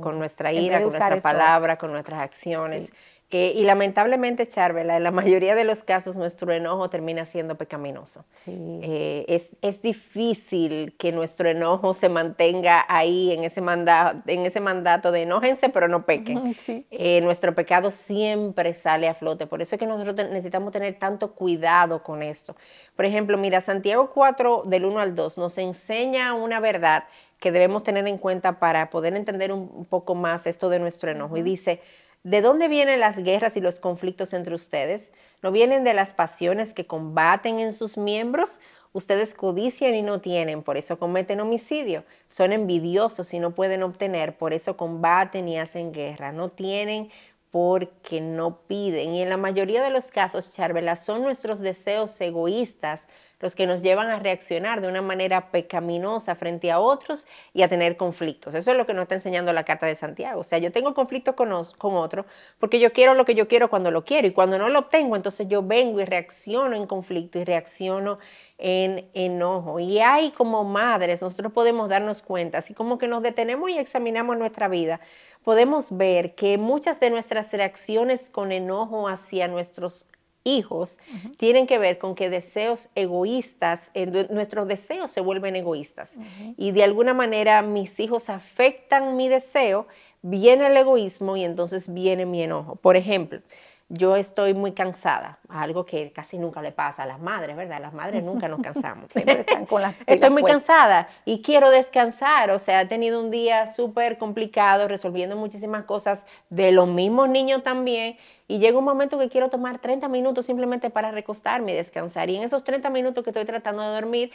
Con 0.00 0.18
nuestra 0.18 0.52
ira, 0.52 0.80
con 0.80 0.90
nuestra 0.90 1.20
palabra, 1.20 1.76
con 1.76 1.92
nuestras 1.92 2.20
acciones. 2.20 2.90
Eh, 3.30 3.54
y 3.56 3.64
lamentablemente, 3.64 4.46
Charvela, 4.46 4.96
en 4.96 5.02
la 5.02 5.10
mayoría 5.10 5.56
de 5.56 5.64
los 5.64 5.82
casos 5.82 6.16
nuestro 6.16 6.52
enojo 6.52 6.88
termina 6.90 7.26
siendo 7.26 7.56
pecaminoso. 7.56 8.24
Eh, 8.46 9.24
es, 9.26 9.50
es, 9.62 9.82
difícil 9.82 10.94
que 10.96 11.10
nuestro 11.10 11.48
enojo 11.48 11.92
se 11.92 12.08
mantenga 12.08 12.84
ahí 12.88 13.32
en 13.32 13.42
ese, 13.42 13.60
mandato, 13.60 14.22
en 14.28 14.46
ese 14.46 14.60
mandato 14.60 15.10
de 15.10 15.22
enójense, 15.22 15.70
pero 15.70 15.88
no 15.88 16.06
pequen. 16.06 16.56
Eh, 16.90 17.20
nuestro 17.20 17.52
pecado 17.52 17.90
siempre 17.90 18.72
sale 18.72 19.08
a 19.08 19.14
flote. 19.14 19.48
Por 19.48 19.60
eso 19.60 19.74
es 19.74 19.80
que 19.80 19.88
nosotros 19.88 20.14
necesitamos 20.30 20.72
tener 20.72 20.96
tanto 20.96 21.32
cuidado 21.34 22.04
con 22.04 22.22
esto. 22.22 22.54
Por 22.94 23.06
ejemplo, 23.06 23.36
mira, 23.38 23.60
Santiago 23.60 24.12
4 24.14 24.62
del 24.66 24.84
1 24.84 25.00
al 25.00 25.14
2 25.16 25.38
nos 25.38 25.58
enseña 25.58 26.32
una 26.34 26.60
verdad 26.60 27.04
que 27.40 27.52
debemos 27.52 27.82
tener 27.82 28.06
en 28.06 28.18
cuenta 28.18 28.58
para 28.58 28.88
poder 28.88 29.14
entender 29.14 29.52
un, 29.52 29.84
poco 29.86 30.14
más 30.14 30.46
esto 30.46 30.68
de 30.68 30.78
nuestro 30.78 31.10
enojo. 31.10 31.36
Y 31.36 31.42
dice, 31.42 31.80
¿De 32.26 32.40
dónde 32.40 32.66
vienen 32.66 32.98
las 32.98 33.18
guerras 33.18 33.56
y 33.56 33.60
los 33.60 33.78
conflictos 33.78 34.32
entre 34.32 34.52
ustedes? 34.52 35.12
¿No 35.42 35.52
vienen 35.52 35.84
de 35.84 35.94
las 35.94 36.12
pasiones 36.12 36.74
que 36.74 36.84
combaten 36.84 37.60
en 37.60 37.72
sus 37.72 37.96
miembros? 37.96 38.60
Ustedes 38.92 39.32
codician 39.32 39.94
y 39.94 40.02
no 40.02 40.20
tienen, 40.20 40.64
por 40.64 40.76
eso 40.76 40.98
cometen 40.98 41.38
homicidio. 41.38 42.02
Son 42.28 42.52
envidiosos 42.52 43.32
y 43.32 43.38
no 43.38 43.54
pueden 43.54 43.84
obtener, 43.84 44.36
por 44.36 44.52
eso 44.52 44.76
combaten 44.76 45.46
y 45.46 45.56
hacen 45.60 45.92
guerra. 45.92 46.32
No 46.32 46.48
tienen 46.48 47.12
porque 47.56 48.20
no 48.20 48.58
piden. 48.66 49.14
Y 49.14 49.22
en 49.22 49.30
la 49.30 49.38
mayoría 49.38 49.82
de 49.82 49.88
los 49.88 50.10
casos, 50.10 50.52
Charvela, 50.52 50.94
son 50.94 51.22
nuestros 51.22 51.60
deseos 51.60 52.20
egoístas 52.20 53.08
los 53.40 53.54
que 53.54 53.66
nos 53.66 53.82
llevan 53.82 54.08
a 54.08 54.18
reaccionar 54.18 54.80
de 54.80 54.88
una 54.88 55.00
manera 55.00 55.50
pecaminosa 55.50 56.34
frente 56.36 56.70
a 56.70 56.80
otros 56.80 57.26
y 57.52 57.62
a 57.62 57.68
tener 57.68 57.96
conflictos. 57.96 58.54
Eso 58.54 58.72
es 58.72 58.76
lo 58.76 58.86
que 58.86 58.94
nos 58.94 59.02
está 59.02 59.14
enseñando 59.14 59.52
la 59.52 59.64
Carta 59.64 59.86
de 59.86 59.94
Santiago. 59.94 60.40
O 60.40 60.44
sea, 60.44 60.58
yo 60.58 60.72
tengo 60.72 60.92
conflicto 60.94 61.36
con, 61.36 61.50
con 61.78 61.96
otro 61.96 62.26
porque 62.58 62.78
yo 62.78 62.92
quiero 62.92 63.14
lo 63.14 63.24
que 63.24 63.34
yo 63.34 63.46
quiero 63.48 63.68
cuando 63.68 63.90
lo 63.90 64.04
quiero 64.04 64.26
y 64.26 64.32
cuando 64.32 64.58
no 64.58 64.68
lo 64.68 64.80
obtengo, 64.80 65.16
entonces 65.16 65.48
yo 65.48 65.62
vengo 65.62 66.00
y 66.00 66.04
reacciono 66.04 66.76
en 66.76 66.86
conflicto 66.86 67.38
y 67.38 67.44
reacciono 67.44 68.18
en 68.58 69.08
enojo. 69.12 69.80
Y 69.80 69.98
hay 69.98 70.30
como 70.30 70.64
madres, 70.64 71.20
nosotros 71.20 71.52
podemos 71.52 71.88
darnos 71.88 72.22
cuenta, 72.22 72.58
así 72.58 72.72
como 72.74 72.96
que 72.98 73.08
nos 73.08 73.22
detenemos 73.22 73.70
y 73.70 73.78
examinamos 73.78 74.38
nuestra 74.38 74.68
vida, 74.68 75.00
podemos 75.46 75.96
ver 75.96 76.34
que 76.34 76.58
muchas 76.58 76.98
de 76.98 77.08
nuestras 77.08 77.52
reacciones 77.52 78.28
con 78.28 78.50
enojo 78.50 79.06
hacia 79.06 79.46
nuestros 79.46 80.08
hijos 80.42 80.98
tienen 81.36 81.68
que 81.68 81.78
ver 81.78 81.98
con 81.98 82.16
que 82.16 82.28
deseos 82.30 82.90
egoístas, 82.96 83.92
eh, 83.94 84.26
nuestros 84.28 84.66
deseos 84.66 85.12
se 85.12 85.20
vuelven 85.20 85.54
egoístas. 85.54 86.18
Y 86.56 86.72
de 86.72 86.82
alguna 86.82 87.14
manera 87.14 87.62
mis 87.62 88.00
hijos 88.00 88.28
afectan 88.28 89.14
mi 89.14 89.28
deseo, 89.28 89.86
viene 90.20 90.66
el 90.66 90.76
egoísmo 90.76 91.36
y 91.36 91.44
entonces 91.44 91.94
viene 91.94 92.26
mi 92.26 92.42
enojo. 92.42 92.74
Por 92.74 92.96
ejemplo, 92.96 93.40
yo 93.88 94.16
estoy 94.16 94.52
muy 94.52 94.72
cansada, 94.72 95.38
algo 95.48 95.86
que 95.86 96.10
casi 96.12 96.38
nunca 96.38 96.60
le 96.60 96.72
pasa 96.72 97.04
a 97.04 97.06
las 97.06 97.20
madres, 97.20 97.56
¿verdad? 97.56 97.80
Las 97.80 97.92
madres 97.92 98.24
nunca 98.24 98.48
nos 98.48 98.60
cansamos. 98.60 99.10
estoy 100.06 100.30
muy 100.30 100.42
cansada 100.42 101.08
y 101.24 101.40
quiero 101.40 101.70
descansar, 101.70 102.50
o 102.50 102.58
sea, 102.58 102.80
he 102.80 102.86
tenido 102.86 103.20
un 103.20 103.30
día 103.30 103.68
súper 103.68 104.18
complicado 104.18 104.88
resolviendo 104.88 105.36
muchísimas 105.36 105.84
cosas 105.84 106.26
de 106.50 106.72
los 106.72 106.88
mismos 106.88 107.28
niños 107.28 107.62
también 107.62 108.16
y 108.48 108.58
llega 108.58 108.76
un 108.76 108.84
momento 108.84 109.20
que 109.20 109.28
quiero 109.28 109.50
tomar 109.50 109.78
30 109.78 110.08
minutos 110.08 110.46
simplemente 110.46 110.90
para 110.90 111.12
recostarme 111.12 111.72
y 111.72 111.76
descansar 111.76 112.28
y 112.28 112.36
en 112.36 112.42
esos 112.42 112.64
30 112.64 112.90
minutos 112.90 113.22
que 113.22 113.30
estoy 113.30 113.44
tratando 113.44 113.82
de 113.82 113.94
dormir, 113.94 114.32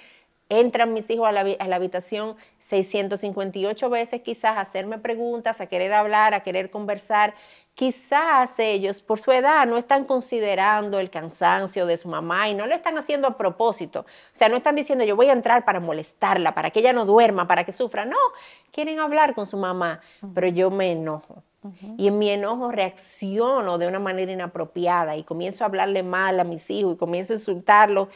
entran 0.51 0.93
mis 0.93 1.09
hijos 1.09 1.27
a 1.27 1.31
la, 1.31 1.41
a 1.41 1.67
la, 1.67 1.75
habitación 1.77 2.35
658 2.59 3.89
veces 3.89 4.21
quizás 4.21 4.57
a 4.57 4.61
hacerme 4.61 4.97
preguntas, 4.97 5.61
a 5.61 5.67
querer 5.67 5.93
hablar, 5.93 6.33
a 6.33 6.41
querer 6.41 6.69
conversar 6.69 7.33
quizás 7.75 8.59
ellos 8.59 9.01
por 9.01 9.19
su 9.19 9.31
edad 9.31 9.65
no 9.65 9.77
están 9.77 10.05
considerando 10.05 10.99
el 10.99 11.09
cansancio 11.09 11.85
de 11.85 11.97
su 11.97 12.09
mamá 12.09 12.49
y 12.49 12.53
no 12.53 12.67
lo 12.67 12.75
están 12.75 12.97
haciendo 12.97 13.27
a 13.27 13.37
propósito. 13.37 14.01
O 14.01 14.05
sea, 14.33 14.49
no 14.49 14.57
están 14.57 14.75
diciendo 14.75 15.03
yo 15.03 15.15
voy 15.15 15.27
a 15.29 15.33
entrar 15.33 15.65
para 15.65 15.79
molestarla, 15.79 16.53
para 16.53 16.71
que 16.71 16.79
ella 16.79 16.93
no 16.93 17.05
duerma, 17.05 17.47
para 17.47 17.63
que 17.63 17.71
sufra. 17.71 18.05
No, 18.05 18.17
quieren 18.71 18.99
hablar 18.99 19.33
con 19.33 19.45
su 19.45 19.57
mamá, 19.57 20.01
pero 20.33 20.47
yo 20.47 20.69
me 20.69 20.91
enojo. 20.91 21.43
Y 21.97 22.07
en 22.07 22.17
mi 22.17 22.31
enojo 22.31 22.71
reacciono 22.71 23.77
de 23.77 23.87
una 23.87 23.99
manera 23.99 24.31
inapropiada 24.31 25.15
y 25.15 25.23
comienzo 25.23 25.63
a 25.63 25.67
hablarle 25.67 26.01
mal 26.01 26.39
a 26.39 26.43
mis 26.43 26.69
hijos 26.71 26.95
y 26.95 26.97
comienzo 26.97 27.33
a 27.33 27.35
insultarlo. 27.35 28.09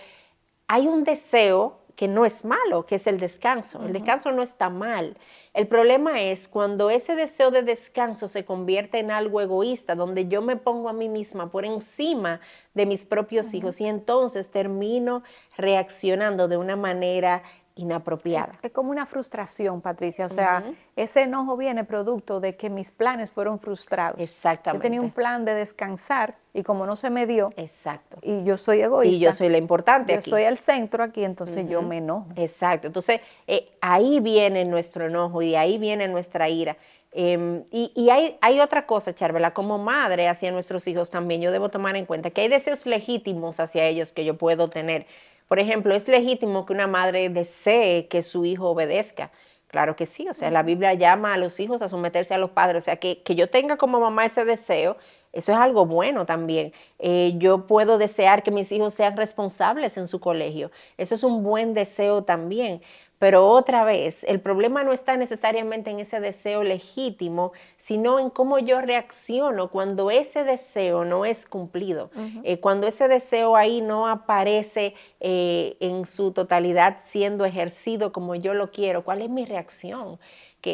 Hay 0.67 0.87
un 0.87 1.03
deseo 1.03 1.79
que 1.95 2.07
no 2.07 2.25
es 2.25 2.43
malo, 2.43 2.85
que 2.85 2.95
es 2.95 3.07
el 3.07 3.19
descanso. 3.19 3.83
El 3.85 3.93
descanso 3.93 4.31
no 4.31 4.41
está 4.41 4.69
mal. 4.69 5.17
El 5.53 5.67
problema 5.67 6.21
es 6.21 6.47
cuando 6.47 6.89
ese 6.89 7.15
deseo 7.15 7.51
de 7.51 7.63
descanso 7.63 8.27
se 8.27 8.43
convierte 8.43 8.99
en 8.99 9.11
algo 9.11 9.39
egoísta, 9.39 9.95
donde 9.95 10.27
yo 10.27 10.41
me 10.41 10.57
pongo 10.57 10.89
a 10.89 10.93
mí 10.93 11.07
misma 11.07 11.49
por 11.49 11.65
encima 11.65 12.41
de 12.73 12.85
mis 12.85 13.05
propios 13.05 13.53
hijos 13.53 13.79
y 13.79 13.87
entonces 13.87 14.49
termino 14.49 15.23
reaccionando 15.57 16.47
de 16.47 16.57
una 16.57 16.75
manera 16.75 17.43
inapropiada. 17.75 18.53
Es 18.61 18.71
como 18.71 18.91
una 18.91 19.05
frustración, 19.05 19.81
Patricia. 19.81 20.25
O 20.25 20.29
sea, 20.29 20.63
ese 20.95 21.23
enojo 21.23 21.57
viene 21.57 21.83
producto 21.83 22.39
de 22.39 22.55
que 22.55 22.69
mis 22.69 22.91
planes 22.91 23.29
fueron 23.31 23.59
frustrados. 23.59 24.19
Exactamente. 24.19 24.85
Yo 24.85 24.89
tenía 24.89 25.01
un 25.01 25.11
plan 25.11 25.43
de 25.43 25.53
descansar 25.55 26.35
y 26.53 26.63
como 26.63 26.85
no 26.85 26.95
se 26.95 27.09
me 27.09 27.27
dio. 27.27 27.51
Exacto. 27.57 28.17
Y 28.21 28.43
yo 28.45 28.57
soy 28.57 28.81
egoísta. 28.81 29.17
Y 29.17 29.19
yo 29.19 29.33
soy 29.33 29.49
la 29.49 29.57
importante 29.57 30.15
yo 30.15 30.21
soy 30.21 30.43
el 30.43 30.57
centro 30.57 31.03
aquí, 31.03 31.23
entonces 31.23 31.67
yo 31.67 31.81
me 31.81 31.97
enojo. 31.97 32.27
Exacto. 32.37 32.87
Entonces, 32.87 33.19
eh, 33.45 33.69
ahí 33.81 34.21
viene 34.21 34.63
nuestro 34.63 35.07
enojo 35.07 35.41
y 35.41 35.55
ahí 35.55 35.77
viene 35.77 36.07
nuestra 36.07 36.47
ira. 36.47 36.77
Em, 37.17 37.63
y, 37.71 38.09
hay, 38.09 38.37
hay, 38.41 38.59
otra 38.59 38.85
cosa, 38.85 39.15
Charvela, 39.15 39.53
como 39.53 39.77
madre 39.77 40.27
hacia 40.27 40.51
nuestros 40.51 40.85
hijos 40.85 41.09
también 41.09 41.41
yo 41.41 41.49
debo 41.49 41.69
tomar 41.69 41.95
en 41.95 42.05
cuenta 42.05 42.29
que 42.29 42.41
hay 42.41 42.49
deseos 42.49 42.85
legítimos 42.85 43.61
hacia 43.61 43.85
ellos 43.85 44.11
que 44.11 44.25
yo 44.25 44.37
puedo 44.37 44.69
tener. 44.69 45.05
Por 45.47 45.59
ejemplo, 45.59 45.93
es 45.93 46.07
legítimo 46.07 46.65
que 46.65 46.73
una 46.73 46.87
madre 46.87 47.29
desee 47.29 48.07
que 48.07 48.21
su 48.23 48.45
hijo 48.45 48.69
obedezca. 48.69 49.31
Claro 49.67 49.95
que 49.95 50.05
sí, 50.05 50.27
o 50.29 50.33
sea, 50.33 50.51
la 50.51 50.63
Biblia 50.63 50.93
llama 50.93 51.33
a 51.33 51.37
los 51.37 51.59
hijos 51.59 51.81
a 51.81 51.89
someterse 51.89 52.33
a 52.33 52.37
los 52.37 52.51
padres, 52.51 52.83
o 52.83 52.85
sea, 52.85 52.95
que, 52.97 53.21
que 53.23 53.35
yo 53.35 53.49
tenga 53.49 53.77
como 53.77 53.99
mamá 53.99 54.25
ese 54.25 54.45
deseo, 54.45 54.95
eso 55.33 55.51
es 55.51 55.57
algo 55.57 55.85
bueno 55.85 56.25
también. 56.25 56.71
Eh, 56.97 57.33
yo 57.37 57.67
puedo 57.67 57.97
desear 57.97 58.41
que 58.41 58.51
mis 58.51 58.71
hijos 58.71 58.93
sean 58.93 59.17
responsables 59.17 59.97
en 59.97 60.07
su 60.07 60.19
colegio, 60.21 60.71
eso 60.97 61.15
es 61.15 61.23
un 61.23 61.43
buen 61.43 61.73
deseo 61.73 62.23
también. 62.23 62.81
Pero 63.19 63.47
otra 63.47 63.85
vez, 63.85 64.23
el 64.25 64.41
problema 64.41 64.83
no 64.83 64.91
está 64.91 65.15
necesariamente 65.15 65.89
en 65.89 65.99
ese 65.99 66.19
deseo 66.19 66.63
legítimo, 66.63 67.53
sino 67.77 68.19
en 68.19 68.29
cómo 68.29 68.59
yo 68.59 68.81
reacciono 68.81 69.69
cuando 69.69 70.11
ese 70.11 70.43
deseo 70.43 71.05
no 71.05 71.25
es 71.25 71.45
cumplido, 71.45 72.11
eh, 72.43 72.59
cuando 72.59 72.87
ese 72.87 73.07
deseo 73.07 73.55
ahí 73.55 73.81
no 73.81 74.07
aparece 74.07 74.95
eh, 75.21 75.77
en 75.79 76.05
su 76.05 76.31
totalidad 76.31 76.97
siendo 76.99 77.45
ejercido 77.45 78.11
como 78.11 78.35
yo 78.35 78.53
lo 78.53 78.71
quiero. 78.71 79.03
¿Cuál 79.03 79.21
es 79.21 79.29
mi 79.29 79.45
reacción? 79.45 80.19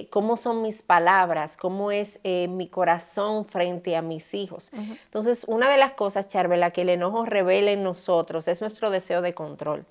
cómo 0.09 0.37
son 0.37 0.61
mis 0.61 0.81
palabras, 0.81 1.57
cómo 1.57 1.91
es 1.91 2.19
eh, 2.23 2.47
mi 2.47 2.67
corazón 2.67 3.45
frente 3.45 3.95
a 3.95 4.01
mis 4.01 4.33
hijos. 4.33 4.71
Entonces, 4.73 5.43
una 5.47 5.69
de 5.69 5.77
las 5.77 5.93
cosas, 5.93 6.27
Charvela, 6.27 6.71
que 6.71 6.83
el 6.83 6.89
enojo 6.89 7.25
revela 7.25 7.71
en 7.71 7.83
nosotros 7.83 8.47
es 8.47 8.61
nuestro 8.61 8.89
deseo 8.89 9.21
de 9.21 9.33
control. 9.33 9.85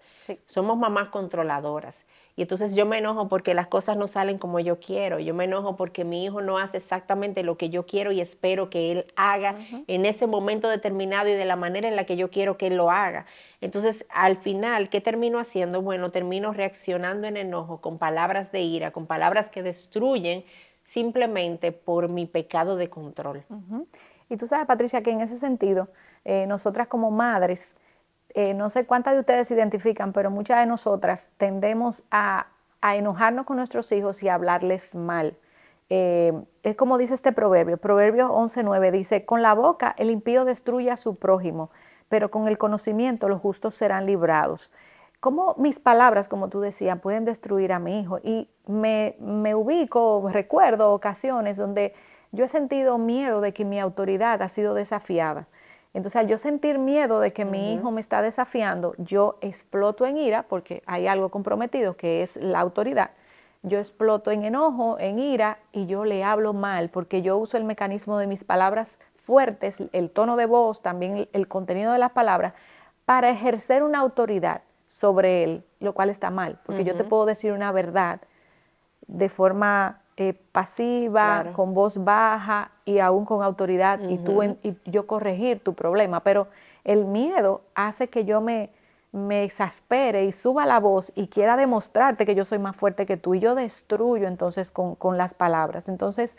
Somos 0.47 0.79
mamás 0.79 1.09
controladoras. 1.09 2.07
Y 2.41 2.45
entonces 2.45 2.75
yo 2.75 2.87
me 2.87 2.97
enojo 2.97 3.29
porque 3.29 3.53
las 3.53 3.67
cosas 3.67 3.99
no 3.99 4.09
salen 4.09 4.39
como 4.39 4.61
yo 4.61 4.81
quiero. 4.81 5.19
Yo 5.19 5.35
me 5.35 5.45
enojo 5.45 5.77
porque 5.77 6.07
mi 6.07 6.25
hijo 6.25 6.41
no 6.41 6.57
hace 6.57 6.79
exactamente 6.79 7.43
lo 7.43 7.59
que 7.59 7.69
yo 7.69 7.85
quiero 7.85 8.13
y 8.13 8.23
espero 8.23 8.71
que 8.71 8.93
él 8.93 9.05
haga 9.15 9.57
en 9.87 10.07
ese 10.07 10.27
momento 10.27 10.67
determinado 10.71 11.29
y 11.29 11.35
de 11.35 11.45
la 11.45 11.57
manera 11.57 11.87
en 11.87 11.97
la 11.97 12.05
que 12.05 12.17
yo 12.17 12.31
quiero 12.31 12.57
que 12.57 12.69
él 12.69 12.79
lo 12.79 12.91
haga. 12.91 13.27
Entonces, 13.61 14.07
al 14.09 14.39
final, 14.39 14.89
¿qué 14.89 15.03
termino 15.03 15.39
haciendo? 15.39 15.83
Bueno, 15.83 16.09
termino 16.09 16.55
reaccionando 16.55 17.27
en 17.27 17.37
enojo 17.37 17.83
con 17.83 17.99
palabras 17.99 18.51
de 18.53 18.63
ira, 18.63 18.91
con 18.91 19.05
palabras 19.05 19.51
que 19.51 19.63
destruyen 19.63 20.43
simplemente 20.83 21.73
por 21.73 22.09
mi 22.09 22.25
pecado 22.25 22.77
de 22.77 22.89
control. 22.89 23.45
Y 24.31 24.39
tú 24.39 24.47
sabes, 24.47 24.67
Patricia, 24.67 25.03
que 25.03 25.11
en 25.11 25.21
ese 25.21 25.37
sentido, 25.37 25.89
eh, 26.25 26.47
nosotras 26.47 26.89
como 26.89 27.11
madres, 27.11 27.77
eh, 28.35 28.55
no 28.55 28.71
sé 28.71 28.87
cuántas 28.87 29.15
de 29.15 29.21
ustedes 29.21 29.49
se 29.49 29.55
identifican, 29.55 30.13
pero 30.13 30.31
muchas 30.31 30.61
de 30.61 30.67
nosotras 30.67 31.31
tendemos 31.37 32.05
a, 32.11 32.47
enojarnos 32.83 33.45
con 33.45 33.57
nuestros 33.57 33.93
hijos 33.93 34.23
y 34.23 34.29
a 34.29 34.35
hablarles 34.35 34.95
mal. 34.95 35.37
Eh, 35.91 36.33
es 36.63 36.77
como 36.77 36.99
dice 36.99 37.15
este 37.15 37.33
proverbio, 37.33 37.77
Proverbio 37.77 38.31
11.9 38.31 38.91
dice, 38.93 39.25
con 39.27 39.43
la 39.43 39.55
boca 39.55 39.95
el 39.99 40.11
impío 40.11 40.45
destruye 40.45 40.91
a 40.91 40.97
su 40.97 41.17
prójimo, 41.17 41.71
pero 42.09 42.31
con 42.31 42.49
el 42.49 42.59
conocimiento 42.59 43.29
los 43.29 43.41
justos 43.41 43.75
serán 43.75 44.07
librados. 44.07 44.73
¿Cómo 45.19 45.55
mis 45.59 45.79
palabras, 45.79 46.29
como 46.29 46.49
tú 46.49 46.61
decías, 46.61 46.99
pueden 47.01 47.27
destruir 47.27 47.73
a 47.73 47.79
mi 47.79 48.01
hijo? 48.01 48.19
Y 48.23 48.49
me, 48.67 49.17
me 49.19 49.55
ubico, 49.55 50.27
recuerdo 50.33 50.93
ocasiones 50.95 51.59
donde 51.59 51.93
yo 52.33 52.45
he 52.45 52.49
sentido 52.49 52.97
miedo 52.97 53.41
de 53.43 53.53
que 53.53 53.67
mi 53.67 53.79
autoridad 53.79 54.41
ha 54.41 54.49
sido 54.49 54.73
desafiada. 54.73 55.49
Entonces, 55.93 56.21
al 56.21 56.29
yo 56.29 56.39
sentir 56.39 56.79
miedo 56.79 57.19
de 57.19 57.33
que 57.33 57.45
mi 57.45 57.75
hijo 57.75 57.91
me 57.91 58.01
está 58.01 58.23
desafiando, 58.23 58.95
yo 58.99 59.39
exploto 59.41 60.07
en 60.07 60.19
ira, 60.19 60.45
porque 60.45 60.83
hay 60.87 61.09
algo 61.09 61.31
comprometido 61.31 61.97
que 61.97 62.23
es 62.23 62.37
la 62.37 62.61
autoridad. 62.61 63.11
Yo 63.63 63.79
exploto 63.79 64.31
en 64.31 64.45
enojo, 64.45 64.99
en 65.01 65.19
ira, 65.19 65.59
y 65.73 65.87
yo 65.87 66.05
le 66.05 66.23
hablo 66.23 66.53
mal, 66.53 66.91
porque 66.91 67.23
yo 67.23 67.37
uso 67.37 67.57
el 67.57 67.65
mecanismo 67.65 68.19
de 68.19 68.29
mis 68.29 68.45
palabras 68.45 69.01
fuertes, 69.21 69.83
el 69.93 70.11
tono 70.11 70.37
de 70.37 70.47
voz, 70.47 70.81
también 70.81 71.29
el, 71.33 71.49
contenido 71.49 71.93
de 71.93 71.99
las 71.99 72.13
palabras, 72.13 72.55
para 73.05 73.31
ejercer 73.31 73.83
una 73.83 73.99
autoridad 73.99 74.63
sobre 74.87 75.45
él, 75.45 75.65
lo 75.81 75.93
cual 75.93 76.09
está 76.09 76.31
mal, 76.31 76.59
porque 76.65 76.85
yo 76.85 76.97
te 76.97 77.05
puedo 77.05 77.27
decir 77.27 77.53
una 77.53 77.71
verdad 77.73 78.21
de 79.07 79.29
forma 79.29 80.00
eh, 80.23 80.35
pasiva, 80.53 81.47
con 81.55 81.73
voz 81.73 82.05
baja 82.05 82.73
y 82.85 82.99
aún 82.99 83.25
con 83.25 83.43
autoridad 83.43 84.01
y, 84.01 84.19
tú 84.19 84.43
y 84.43 84.77
yo 84.85 85.07
corregir 85.07 85.61
tu 85.65 85.73
problema. 85.73 86.21
Pero 86.21 86.49
el 86.85 87.07
miedo 87.07 87.63
hace 87.75 88.09
que 88.09 88.27
yo 88.27 88.43
me, 88.43 88.69
me 89.13 89.45
exaspere 89.45 90.27
y 90.27 90.33
suba 90.33 90.67
la 90.67 90.79
voz 90.79 91.11
y 91.15 91.29
quiera 91.29 91.57
demostrarte 91.57 92.27
que 92.27 92.35
yo 92.35 92.45
soy 92.45 92.59
más 92.59 92.77
fuerte 92.77 93.07
que 93.07 93.17
tú 93.17 93.35
y 93.35 93.41
yo 93.41 93.55
destruyo 93.55 94.29
entonces 94.29 94.71
con, 94.71 94.95
con 94.95 95.17
las 95.17 95.33
palabras. 95.33 95.89
Entonces, 95.89 96.37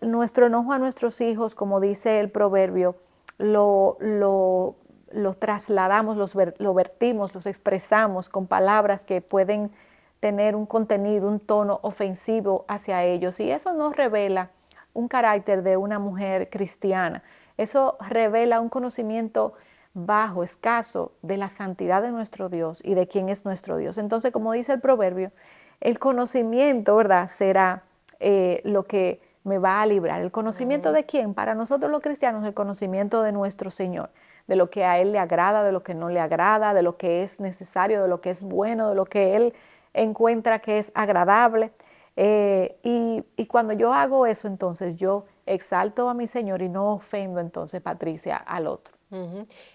nuestro 0.00 0.46
enojo 0.46 0.72
a 0.72 0.78
nuestros 0.78 1.20
hijos, 1.20 1.56
como 1.56 1.80
dice 1.80 2.20
el 2.20 2.30
proverbio, 2.30 2.94
lo, 3.38 3.96
lo, 3.98 4.76
lo 5.10 5.34
trasladamos, 5.34 6.16
los, 6.16 6.36
lo 6.58 6.74
vertimos, 6.74 7.34
los 7.34 7.46
expresamos 7.46 8.28
con 8.28 8.46
palabras 8.46 9.04
que 9.04 9.20
pueden 9.20 9.72
tener 10.20 10.56
un 10.56 10.66
contenido, 10.66 11.28
un 11.28 11.40
tono 11.40 11.80
ofensivo 11.82 12.64
hacia 12.68 13.04
ellos. 13.04 13.38
Y 13.40 13.50
eso 13.50 13.72
no 13.72 13.92
revela 13.92 14.50
un 14.94 15.08
carácter 15.08 15.62
de 15.62 15.76
una 15.76 15.98
mujer 15.98 16.50
cristiana. 16.50 17.22
Eso 17.56 17.96
revela 18.08 18.60
un 18.60 18.68
conocimiento 18.68 19.54
bajo, 19.94 20.44
escaso 20.44 21.12
de 21.22 21.36
la 21.36 21.48
santidad 21.48 22.02
de 22.02 22.10
nuestro 22.10 22.48
Dios 22.48 22.80
y 22.84 22.94
de 22.94 23.08
quién 23.08 23.28
es 23.28 23.44
nuestro 23.44 23.76
Dios. 23.76 23.98
Entonces, 23.98 24.32
como 24.32 24.52
dice 24.52 24.72
el 24.72 24.80
proverbio, 24.80 25.32
el 25.80 25.98
conocimiento, 25.98 26.96
¿verdad?, 26.96 27.28
será 27.28 27.82
eh, 28.20 28.60
lo 28.64 28.84
que 28.84 29.20
me 29.44 29.58
va 29.58 29.80
a 29.80 29.86
librar. 29.86 30.20
¿El 30.20 30.30
conocimiento 30.30 30.92
de 30.92 31.04
quién? 31.04 31.34
Para 31.34 31.54
nosotros 31.54 31.90
los 31.90 32.02
cristianos, 32.02 32.44
el 32.44 32.54
conocimiento 32.54 33.22
de 33.22 33.32
nuestro 33.32 33.70
Señor, 33.70 34.10
de 34.46 34.56
lo 34.56 34.70
que 34.70 34.84
a 34.84 34.98
Él 34.98 35.12
le 35.12 35.18
agrada, 35.18 35.64
de 35.64 35.72
lo 35.72 35.82
que 35.82 35.94
no 35.94 36.08
le 36.10 36.20
agrada, 36.20 36.74
de 36.74 36.82
lo 36.82 36.96
que 36.96 37.22
es 37.22 37.40
necesario, 37.40 38.02
de 38.02 38.08
lo 38.08 38.20
que 38.20 38.30
es 38.30 38.42
bueno, 38.42 38.90
de 38.90 38.94
lo 38.94 39.06
que 39.06 39.36
Él 39.36 39.54
encuentra 40.02 40.60
que 40.60 40.78
es 40.78 40.92
agradable. 40.94 41.72
Eh, 42.16 42.76
y, 42.82 43.46
cuando 43.46 43.72
yo 43.72 43.92
hago 43.92 44.26
eso, 44.26 44.48
entonces 44.48 44.96
yo 44.96 45.26
exalto 45.46 46.08
a 46.08 46.14
mi 46.14 46.26
Señor 46.26 46.62
y 46.62 46.68
no 46.68 46.92
ofendo 46.92 47.40
entonces, 47.40 47.80
Patricia, 47.80 48.36
al 48.36 48.66
otro. 48.66 48.94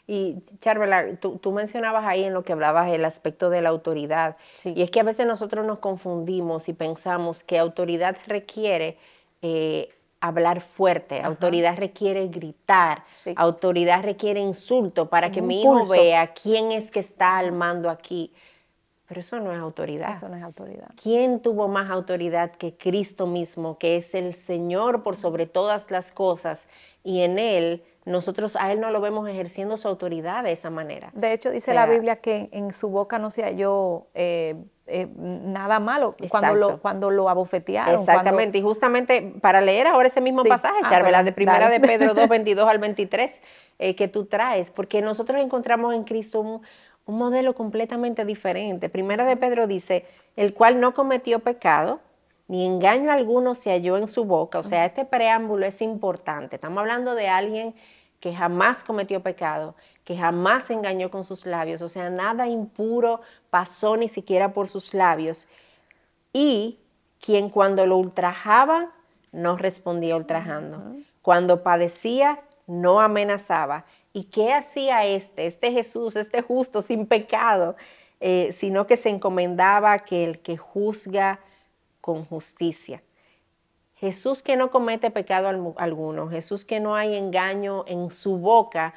Y 0.06 0.44
Charvela, 0.60 1.16
tú, 1.16 1.52
mencionabas 1.52 2.06
ahí 2.06 2.24
en 2.24 2.34
lo 2.34 2.44
que 2.44 2.54
hablabas 2.54 2.92
el 2.92 3.04
aspecto 3.04 3.50
de 3.50 3.64
la 3.64 3.70
autoridad. 3.70 4.38
Y 4.64 4.84
es 4.84 4.92
que 4.92 5.00
a 5.00 5.04
veces 5.04 5.26
nosotros 5.26 5.66
nos 5.66 5.80
confundimos 5.80 6.70
y 6.70 6.74
pensamos 6.74 7.44
que 7.44 7.58
autoridad 7.58 8.16
requiere 8.28 8.98
eh, 9.42 9.90
hablar 10.24 10.62
fuerte, 10.62 11.22
autoridad 11.22 11.78
requiere 11.78 12.28
gritar, 12.28 13.04
autoridad 13.36 14.04
requiere 14.04 14.40
insulto 14.40 15.10
para 15.10 15.32
que 15.32 15.42
mi 15.42 15.62
hijo 15.64 15.86
vea 15.88 16.34
quién 16.34 16.72
es 16.72 16.92
que 16.92 17.00
está 17.00 17.40
al 17.40 17.52
mando 17.52 17.90
aquí. 17.90 18.32
Pero 19.14 19.22
eso 19.22 19.40
no 19.40 19.52
es 19.52 19.60
autoridad. 19.60 20.10
Eso 20.10 20.28
no 20.28 20.36
es 20.36 20.42
autoridad. 20.42 20.90
¿Quién 21.00 21.40
tuvo 21.40 21.68
más 21.68 21.92
autoridad 21.92 22.50
que 22.50 22.76
Cristo 22.76 23.28
mismo, 23.28 23.78
que 23.78 23.98
es 23.98 24.16
el 24.16 24.34
Señor 24.34 25.04
por 25.04 25.18
sobre 25.18 25.46
todas 25.46 25.92
las 25.92 26.12
cosas? 26.12 26.68
Y 27.04 27.22
en 27.22 27.38
Él, 27.38 27.84
nosotros 28.06 28.56
a 28.56 28.72
Él 28.72 28.80
no 28.80 28.90
lo 28.90 29.02
vemos 29.02 29.30
ejerciendo 29.30 29.78
su 29.78 29.88
autoridad 29.88 30.44
de 30.44 30.54
esa 30.54 30.72
manera. 30.72 31.12
De 31.14 31.32
hecho, 31.32 31.52
dice 31.52 31.76
la 31.76 31.86
Biblia 31.86 32.16
que 32.16 32.50
en 32.54 32.74
su 32.74 32.90
boca 32.90 33.20
no 33.20 33.30
se 33.30 33.44
halló 33.44 34.08
eh, 34.16 34.56
eh, 34.88 35.08
nada 35.16 35.80
malo 35.80 36.16
cuando 36.28 36.56
lo, 36.56 36.82
cuando 36.82 37.12
lo 37.12 37.30
abofetearon. 37.30 37.94
Exactamente, 37.94 38.58
y 38.58 38.64
justamente 38.64 39.36
para 39.42 39.62
leer 39.62 39.86
ahora 39.86 40.08
ese 40.08 40.22
mismo 40.22 40.44
pasaje, 40.44 40.80
ah, 40.84 40.90
Charvela, 40.90 41.24
de 41.24 41.34
primera 41.34 41.70
de 41.70 41.80
Pedro 41.80 42.16
2, 42.16 42.28
22 42.28 42.68
al 42.68 42.80
23, 42.80 43.42
eh, 43.78 43.96
que 43.96 44.08
tú 44.08 44.26
traes, 44.26 44.72
porque 44.72 45.04
nosotros 45.04 45.40
encontramos 45.40 45.94
en 45.94 46.04
Cristo 46.04 46.42
un 46.42 46.64
un 47.06 47.18
modelo 47.18 47.54
completamente 47.54 48.26
diferente. 48.26 48.90
Primera 48.90 49.26
de 49.26 49.38
Pedro 49.38 49.68
dice, 49.68 50.06
el 50.36 50.54
cual 50.54 50.80
no 50.80 50.94
cometió 50.94 51.40
pecado, 51.40 52.00
ni 52.48 52.66
engaño 52.66 53.12
alguno 53.12 53.56
se 53.56 53.72
halló 53.72 53.98
en 53.98 54.08
su 54.08 54.26
boca. 54.26 54.60
O 54.60 54.64
sea, 54.64 54.86
este 54.86 55.06
preámbulo 55.06 55.66
es 55.66 55.82
importante. 55.82 56.56
Estamos 56.56 56.82
hablando 56.82 57.16
de 57.16 57.28
alguien 57.28 57.76
que 58.20 58.34
jamás 58.34 58.84
cometió 58.84 59.22
pecado, 59.22 59.76
que 60.06 60.18
jamás 60.18 60.70
engañó 60.70 61.12
con 61.12 61.24
sus 61.24 61.46
labios. 61.46 61.82
O 61.82 61.90
sea, 61.90 62.10
nada 62.10 62.48
impuro 62.48 63.22
pasó 63.50 63.98
ni 63.98 64.08
siquiera 64.08 64.54
por 64.54 64.68
sus 64.68 64.94
labios. 64.94 65.48
Y 66.32 66.80
quien 67.20 67.50
cuando 67.50 67.86
lo 67.86 67.98
ultrajaba, 67.98 68.92
no 69.32 69.58
respondía 69.58 70.16
ultrajando. 70.16 70.96
Cuando 71.22 71.64
padecía, 71.64 72.40
no 72.68 73.02
amenazaba 73.02 73.86
¿Y 74.14 74.26
qué 74.26 74.54
hacía 74.54 75.06
este, 75.06 75.48
este 75.48 75.72
Jesús, 75.72 76.16
este 76.16 76.42
justo, 76.42 76.82
sin 76.82 77.08
pecado? 77.08 77.76
Eh, 78.26 78.54
sino 78.54 78.88
que 78.88 78.96
se 78.96 79.10
encomendaba 79.10 80.00
que 80.00 80.24
el 80.24 80.40
que 80.40 80.56
juzga 80.56 81.42
con 82.00 82.24
justicia. 82.24 83.04
Jesús 83.96 84.44
que 84.44 84.56
no 84.56 84.72
comete 84.72 85.12
pecado 85.12 85.50
alguno, 85.76 86.30
Jesús 86.30 86.64
que 86.64 86.80
no 86.80 86.96
hay 86.96 87.16
engaño 87.16 87.84
en 87.88 88.10
su 88.10 88.38
boca, 88.38 88.94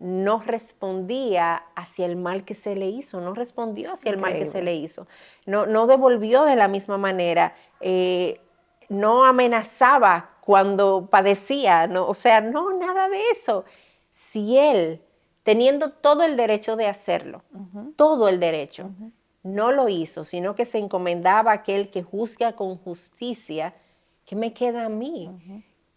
no 0.00 0.40
respondía 0.40 1.62
hacia 1.76 2.06
el 2.06 2.16
mal 2.16 2.44
que 2.44 2.54
se 2.54 2.74
le 2.74 2.86
hizo, 2.86 3.20
no 3.20 3.32
respondió 3.32 3.92
hacia 3.92 4.10
el 4.10 4.18
mal 4.18 4.34
que 4.34 4.46
se 4.46 4.62
le 4.62 4.74
hizo, 4.74 5.06
no, 5.46 5.66
no 5.66 5.86
devolvió 5.86 6.44
de 6.44 6.56
la 6.56 6.66
misma 6.66 6.98
manera. 6.98 7.54
Eh, 7.80 8.40
no 8.88 9.24
amenazaba 9.24 10.30
cuando 10.40 11.08
padecía, 11.10 11.86
no, 11.86 12.06
o 12.06 12.14
sea, 12.14 12.40
no, 12.40 12.76
nada 12.76 13.08
de 13.08 13.30
eso. 13.30 13.64
Si 14.34 14.58
él, 14.58 15.00
teniendo 15.44 15.92
todo 15.92 16.24
el 16.24 16.36
derecho 16.36 16.74
de 16.74 16.88
hacerlo, 16.88 17.44
todo 17.94 18.26
el 18.28 18.40
derecho, 18.40 18.90
no 19.44 19.70
lo 19.70 19.88
hizo, 19.88 20.24
sino 20.24 20.56
que 20.56 20.64
se 20.64 20.78
encomendaba 20.78 21.52
a 21.52 21.54
aquel 21.54 21.88
que 21.88 22.02
juzga 22.02 22.56
con 22.56 22.76
justicia, 22.76 23.74
¿qué 24.26 24.34
me 24.34 24.52
queda 24.52 24.86
a 24.86 24.88
mí? 24.88 25.30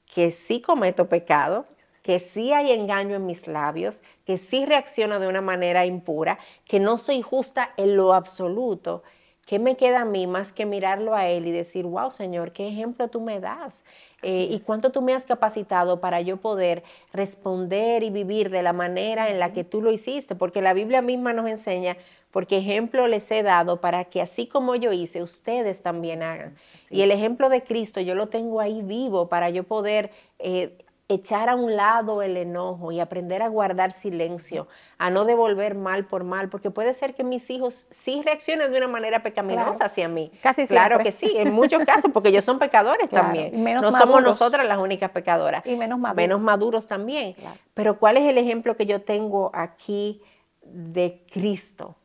Que 0.05 0.29
sí 0.29 0.61
cometo 0.61 1.09
pecado, 1.09 1.65
que 2.03 2.19
sí 2.19 2.53
hay 2.53 2.73
engaño 2.73 3.15
en 3.15 3.25
mis 3.25 3.47
labios, 3.47 4.03
que 4.23 4.37
sí 4.37 4.67
reacciono 4.67 5.19
de 5.19 5.27
una 5.27 5.41
manera 5.41 5.87
impura, 5.87 6.37
que 6.63 6.79
no 6.79 6.99
soy 6.99 7.23
justa 7.23 7.71
en 7.75 7.95
lo 7.95 8.13
absoluto. 8.13 9.01
¿Qué 9.47 9.57
me 9.57 9.77
queda 9.77 10.01
a 10.01 10.05
mí 10.05 10.27
más 10.27 10.53
que 10.53 10.67
mirarlo 10.67 11.15
a 11.15 11.25
Él 11.25 11.47
y 11.47 11.51
decir, 11.51 11.85
wow, 11.85 12.11
Señor, 12.11 12.51
qué 12.51 12.67
ejemplo 12.67 13.07
tú 13.07 13.19
me 13.19 13.39
das? 13.39 13.83
Eh, 14.23 14.47
y 14.49 14.59
cuánto 14.61 14.91
tú 14.91 15.01
me 15.01 15.13
has 15.13 15.25
capacitado 15.25 15.99
para 15.99 16.21
yo 16.21 16.37
poder 16.37 16.83
responder 17.13 18.03
y 18.03 18.09
vivir 18.09 18.49
de 18.49 18.63
la 18.63 18.73
manera 18.73 19.29
en 19.29 19.39
la 19.39 19.53
que 19.53 19.63
tú 19.63 19.81
lo 19.81 19.91
hiciste, 19.91 20.33
porque 20.33 20.61
la 20.61 20.73
Biblia 20.73 21.03
misma 21.03 21.33
nos 21.33 21.47
enseña, 21.47 21.97
porque 22.31 22.57
ejemplo 22.57 23.07
les 23.07 23.29
he 23.29 23.43
dado 23.43 23.79
para 23.79 24.05
que 24.05 24.21
así 24.21 24.47
como 24.47 24.75
yo 24.75 24.91
hice, 24.91 25.21
ustedes 25.21 25.81
también 25.83 26.23
hagan. 26.23 26.55
y 26.89 27.01
el 27.01 27.11
ejemplo 27.11 27.49
de 27.49 27.63
Cristo 27.63 28.01
yo 28.01 28.15
lo 28.15 28.27
tengo 28.27 28.59
ahí 28.59 28.81
vivo 28.81 29.29
para 29.29 29.49
yo 29.49 29.63
poder... 29.63 30.11
Eh, 30.39 30.77
echar 31.09 31.47
a 31.47 31.55
un 31.55 31.75
lado 31.75 32.21
el 32.21 32.35
enojo 32.35 32.91
y 32.91 32.99
aprender 32.99 33.41
a 33.41 33.47
guardar 33.47 33.91
silencio, 33.91 34.67
a 34.97 35.09
no 35.09 35.23
devolver 35.23 35.75
mal 35.75 36.05
por 36.05 36.25
mal, 36.25 36.49
porque 36.49 36.69
puede 36.69 36.93
ser 36.93 37.15
que 37.15 37.23
mis 37.23 37.49
hijos 37.49 37.87
sí 37.89 38.21
reaccionen 38.23 38.71
de 38.71 38.77
una 38.77 38.89
manera 38.89 39.23
pecaminosa 39.23 39.85
hacia 39.85 40.09
mí. 40.09 40.31
Casi 40.43 40.67
Claro 40.67 40.99
que 40.99 41.13
sí, 41.13 41.31
en 41.37 41.53
muchos 41.53 41.83
casos, 41.85 42.11
porque 42.13 42.29
ellos 42.29 42.43
son 42.43 42.59
pecadores 42.59 43.09
también. 43.09 43.63
no 43.81 43.91
somos 43.91 44.21
nosotras 44.21 44.67
las 44.67 44.79
únicas 44.79 45.11
pecadoras. 45.11 45.65
Y 45.65 45.75
menos 45.75 45.97
maduros. 45.97 46.17
Menos 46.17 46.41
maduros 46.41 46.87
también. 46.87 47.35
Pero 47.73 47.97
¿cuál 47.99 48.17
es 48.17 48.25
el 48.25 48.37
ejemplo 48.37 48.75
que 48.75 48.85
yo 48.85 49.01
tengo 49.01 49.51
aquí 49.53 50.21
de 50.61 51.25
Cristo? 51.31 51.95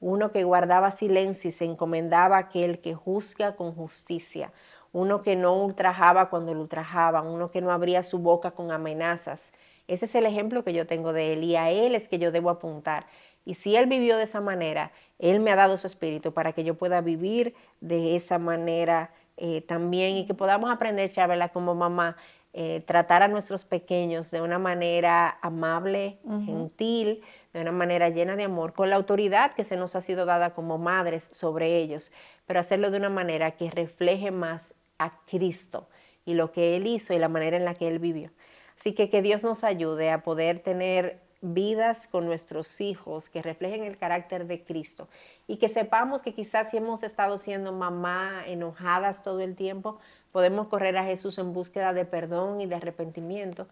Uno 0.00 0.32
que 0.32 0.44
guardaba 0.44 0.90
silencio 0.90 1.48
y 1.50 1.52
se 1.52 1.66
encomendaba 1.66 2.36
a 2.36 2.40
aquel 2.40 2.80
que 2.80 2.94
juzga 2.94 3.54
con 3.54 3.74
justicia 3.74 4.50
uno 4.92 5.22
que 5.22 5.36
no 5.36 5.54
ultrajaba 5.54 6.28
cuando 6.28 6.54
lo 6.54 6.60
ultrajaban, 6.60 7.26
uno 7.26 7.50
que 7.50 7.60
no 7.60 7.72
abría 7.72 8.02
su 8.02 8.18
boca 8.18 8.52
con 8.52 8.70
amenazas. 8.70 9.52
Ese 9.88 10.04
es 10.04 10.14
el 10.14 10.26
ejemplo 10.26 10.64
que 10.64 10.72
yo 10.72 10.86
tengo 10.86 11.12
de 11.12 11.32
él 11.32 11.44
y 11.44 11.56
a 11.56 11.70
él 11.70 11.94
es 11.94 12.08
que 12.08 12.18
yo 12.18 12.30
debo 12.30 12.50
apuntar. 12.50 13.06
Y 13.44 13.54
si 13.54 13.74
él 13.74 13.86
vivió 13.86 14.16
de 14.16 14.24
esa 14.24 14.40
manera, 14.40 14.92
él 15.18 15.40
me 15.40 15.50
ha 15.50 15.56
dado 15.56 15.76
su 15.76 15.86
espíritu 15.86 16.32
para 16.32 16.52
que 16.52 16.62
yo 16.62 16.74
pueda 16.74 17.00
vivir 17.00 17.54
de 17.80 18.16
esa 18.16 18.38
manera 18.38 19.10
eh, 19.36 19.62
también 19.62 20.16
y 20.16 20.26
que 20.26 20.34
podamos 20.34 20.70
aprender, 20.70 21.10
Chabela, 21.10 21.48
como 21.48 21.74
mamá, 21.74 22.16
eh, 22.52 22.84
tratar 22.86 23.22
a 23.22 23.28
nuestros 23.28 23.64
pequeños 23.64 24.30
de 24.30 24.42
una 24.42 24.58
manera 24.58 25.38
amable, 25.40 26.18
gentil, 26.44 27.22
de 27.54 27.62
una 27.62 27.72
manera 27.72 28.10
llena 28.10 28.36
de 28.36 28.44
amor, 28.44 28.74
con 28.74 28.90
la 28.90 28.96
autoridad 28.96 29.54
que 29.54 29.64
se 29.64 29.76
nos 29.76 29.96
ha 29.96 30.02
sido 30.02 30.26
dada 30.26 30.52
como 30.52 30.76
madres 30.76 31.30
sobre 31.32 31.78
ellos, 31.78 32.12
pero 32.46 32.60
hacerlo 32.60 32.90
de 32.90 32.98
una 32.98 33.08
manera 33.08 33.52
que 33.52 33.70
refleje 33.70 34.30
más 34.30 34.74
a 35.04 35.20
Cristo 35.26 35.88
y 36.24 36.34
lo 36.34 36.52
que 36.52 36.76
Él 36.76 36.86
hizo 36.86 37.14
y 37.14 37.18
la 37.18 37.28
manera 37.28 37.56
en 37.56 37.64
la 37.64 37.74
que 37.74 37.88
Él 37.88 37.98
vivió. 37.98 38.30
Así 38.78 38.94
que 38.94 39.10
que 39.10 39.22
Dios 39.22 39.42
nos 39.42 39.64
ayude 39.64 40.10
a 40.10 40.22
poder 40.22 40.60
tener 40.60 41.20
vidas 41.40 42.06
con 42.06 42.24
nuestros 42.24 42.80
hijos 42.80 43.28
que 43.28 43.42
reflejen 43.42 43.82
el 43.82 43.98
carácter 43.98 44.46
de 44.46 44.62
Cristo 44.62 45.08
y 45.48 45.56
que 45.56 45.68
sepamos 45.68 46.22
que 46.22 46.34
quizás 46.34 46.70
si 46.70 46.76
hemos 46.76 47.02
estado 47.02 47.36
siendo 47.36 47.72
mamá 47.72 48.44
enojadas 48.46 49.22
todo 49.22 49.40
el 49.40 49.56
tiempo, 49.56 49.98
podemos 50.30 50.68
correr 50.68 50.96
a 50.96 51.04
Jesús 51.04 51.38
en 51.38 51.52
búsqueda 51.52 51.92
de 51.92 52.04
perdón 52.04 52.60
y 52.60 52.66
de 52.66 52.76
arrepentimiento 52.76 53.66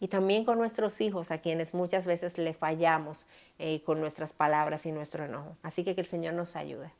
y 0.00 0.08
también 0.08 0.46
con 0.46 0.56
nuestros 0.56 0.98
hijos 1.02 1.30
a 1.30 1.38
quienes 1.38 1.74
muchas 1.74 2.06
veces 2.06 2.38
le 2.38 2.54
fallamos 2.54 3.26
eh, 3.58 3.82
con 3.84 4.00
nuestras 4.00 4.32
palabras 4.32 4.86
y 4.86 4.92
nuestro 4.92 5.24
enojo. 5.24 5.58
Así 5.62 5.84
que 5.84 5.94
que 5.94 6.00
el 6.00 6.06
Señor 6.06 6.32
nos 6.32 6.56
ayude. 6.56 6.90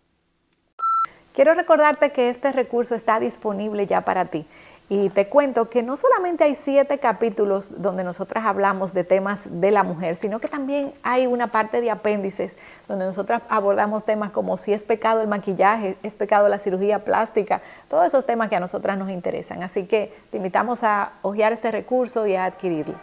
Quiero 1.35 1.55
recordarte 1.55 2.11
que 2.11 2.29
este 2.29 2.51
recurso 2.53 2.95
está 2.95 3.21
disponible 3.21 3.87
ya 3.87 4.01
para 4.01 4.27
ti. 4.27 4.47
Y 4.89 5.09
te 5.11 5.29
cuento 5.29 5.71
que 5.71 5.85
no 5.85 5.97
solamente 5.97 6.43
hay 6.43 6.57
siete 6.57 6.99
capítulos 6.99 7.81
donde 7.81 8.03
nosotras 8.03 8.45
hablamos 8.45 8.93
de 8.93 9.05
temas 9.05 9.61
de 9.61 9.71
la 9.71 9.85
mujer, 9.85 10.17
sino 10.17 10.41
que 10.41 10.49
también 10.49 10.93
hay 11.05 11.29
una 11.29 11.53
parte 11.53 11.81
de 11.81 11.93
apéndices 11.93 12.57
donde 12.89 13.05
nosotras 13.05 13.43
abordamos 13.49 14.05
temas 14.05 14.33
como 14.33 14.57
si 14.57 14.73
es 14.73 14.83
pecado 14.83 15.21
el 15.21 15.29
maquillaje, 15.29 15.97
es 16.03 16.15
pecado 16.15 16.49
la 16.49 16.59
cirugía 16.59 17.05
plástica, 17.05 17.63
todos 17.89 18.05
esos 18.05 18.27
temas 18.27 18.49
que 18.49 18.57
a 18.57 18.61
nosotras 18.61 18.99
nos 18.99 19.11
interesan. 19.11 19.63
Así 19.63 19.87
que 19.87 20.13
te 20.33 20.39
invitamos 20.39 20.83
a 20.83 21.13
hojear 21.23 21.53
este 21.53 21.71
recurso 21.71 22.27
y 22.27 22.35
a 22.35 22.47
adquirirlo. 22.47 22.97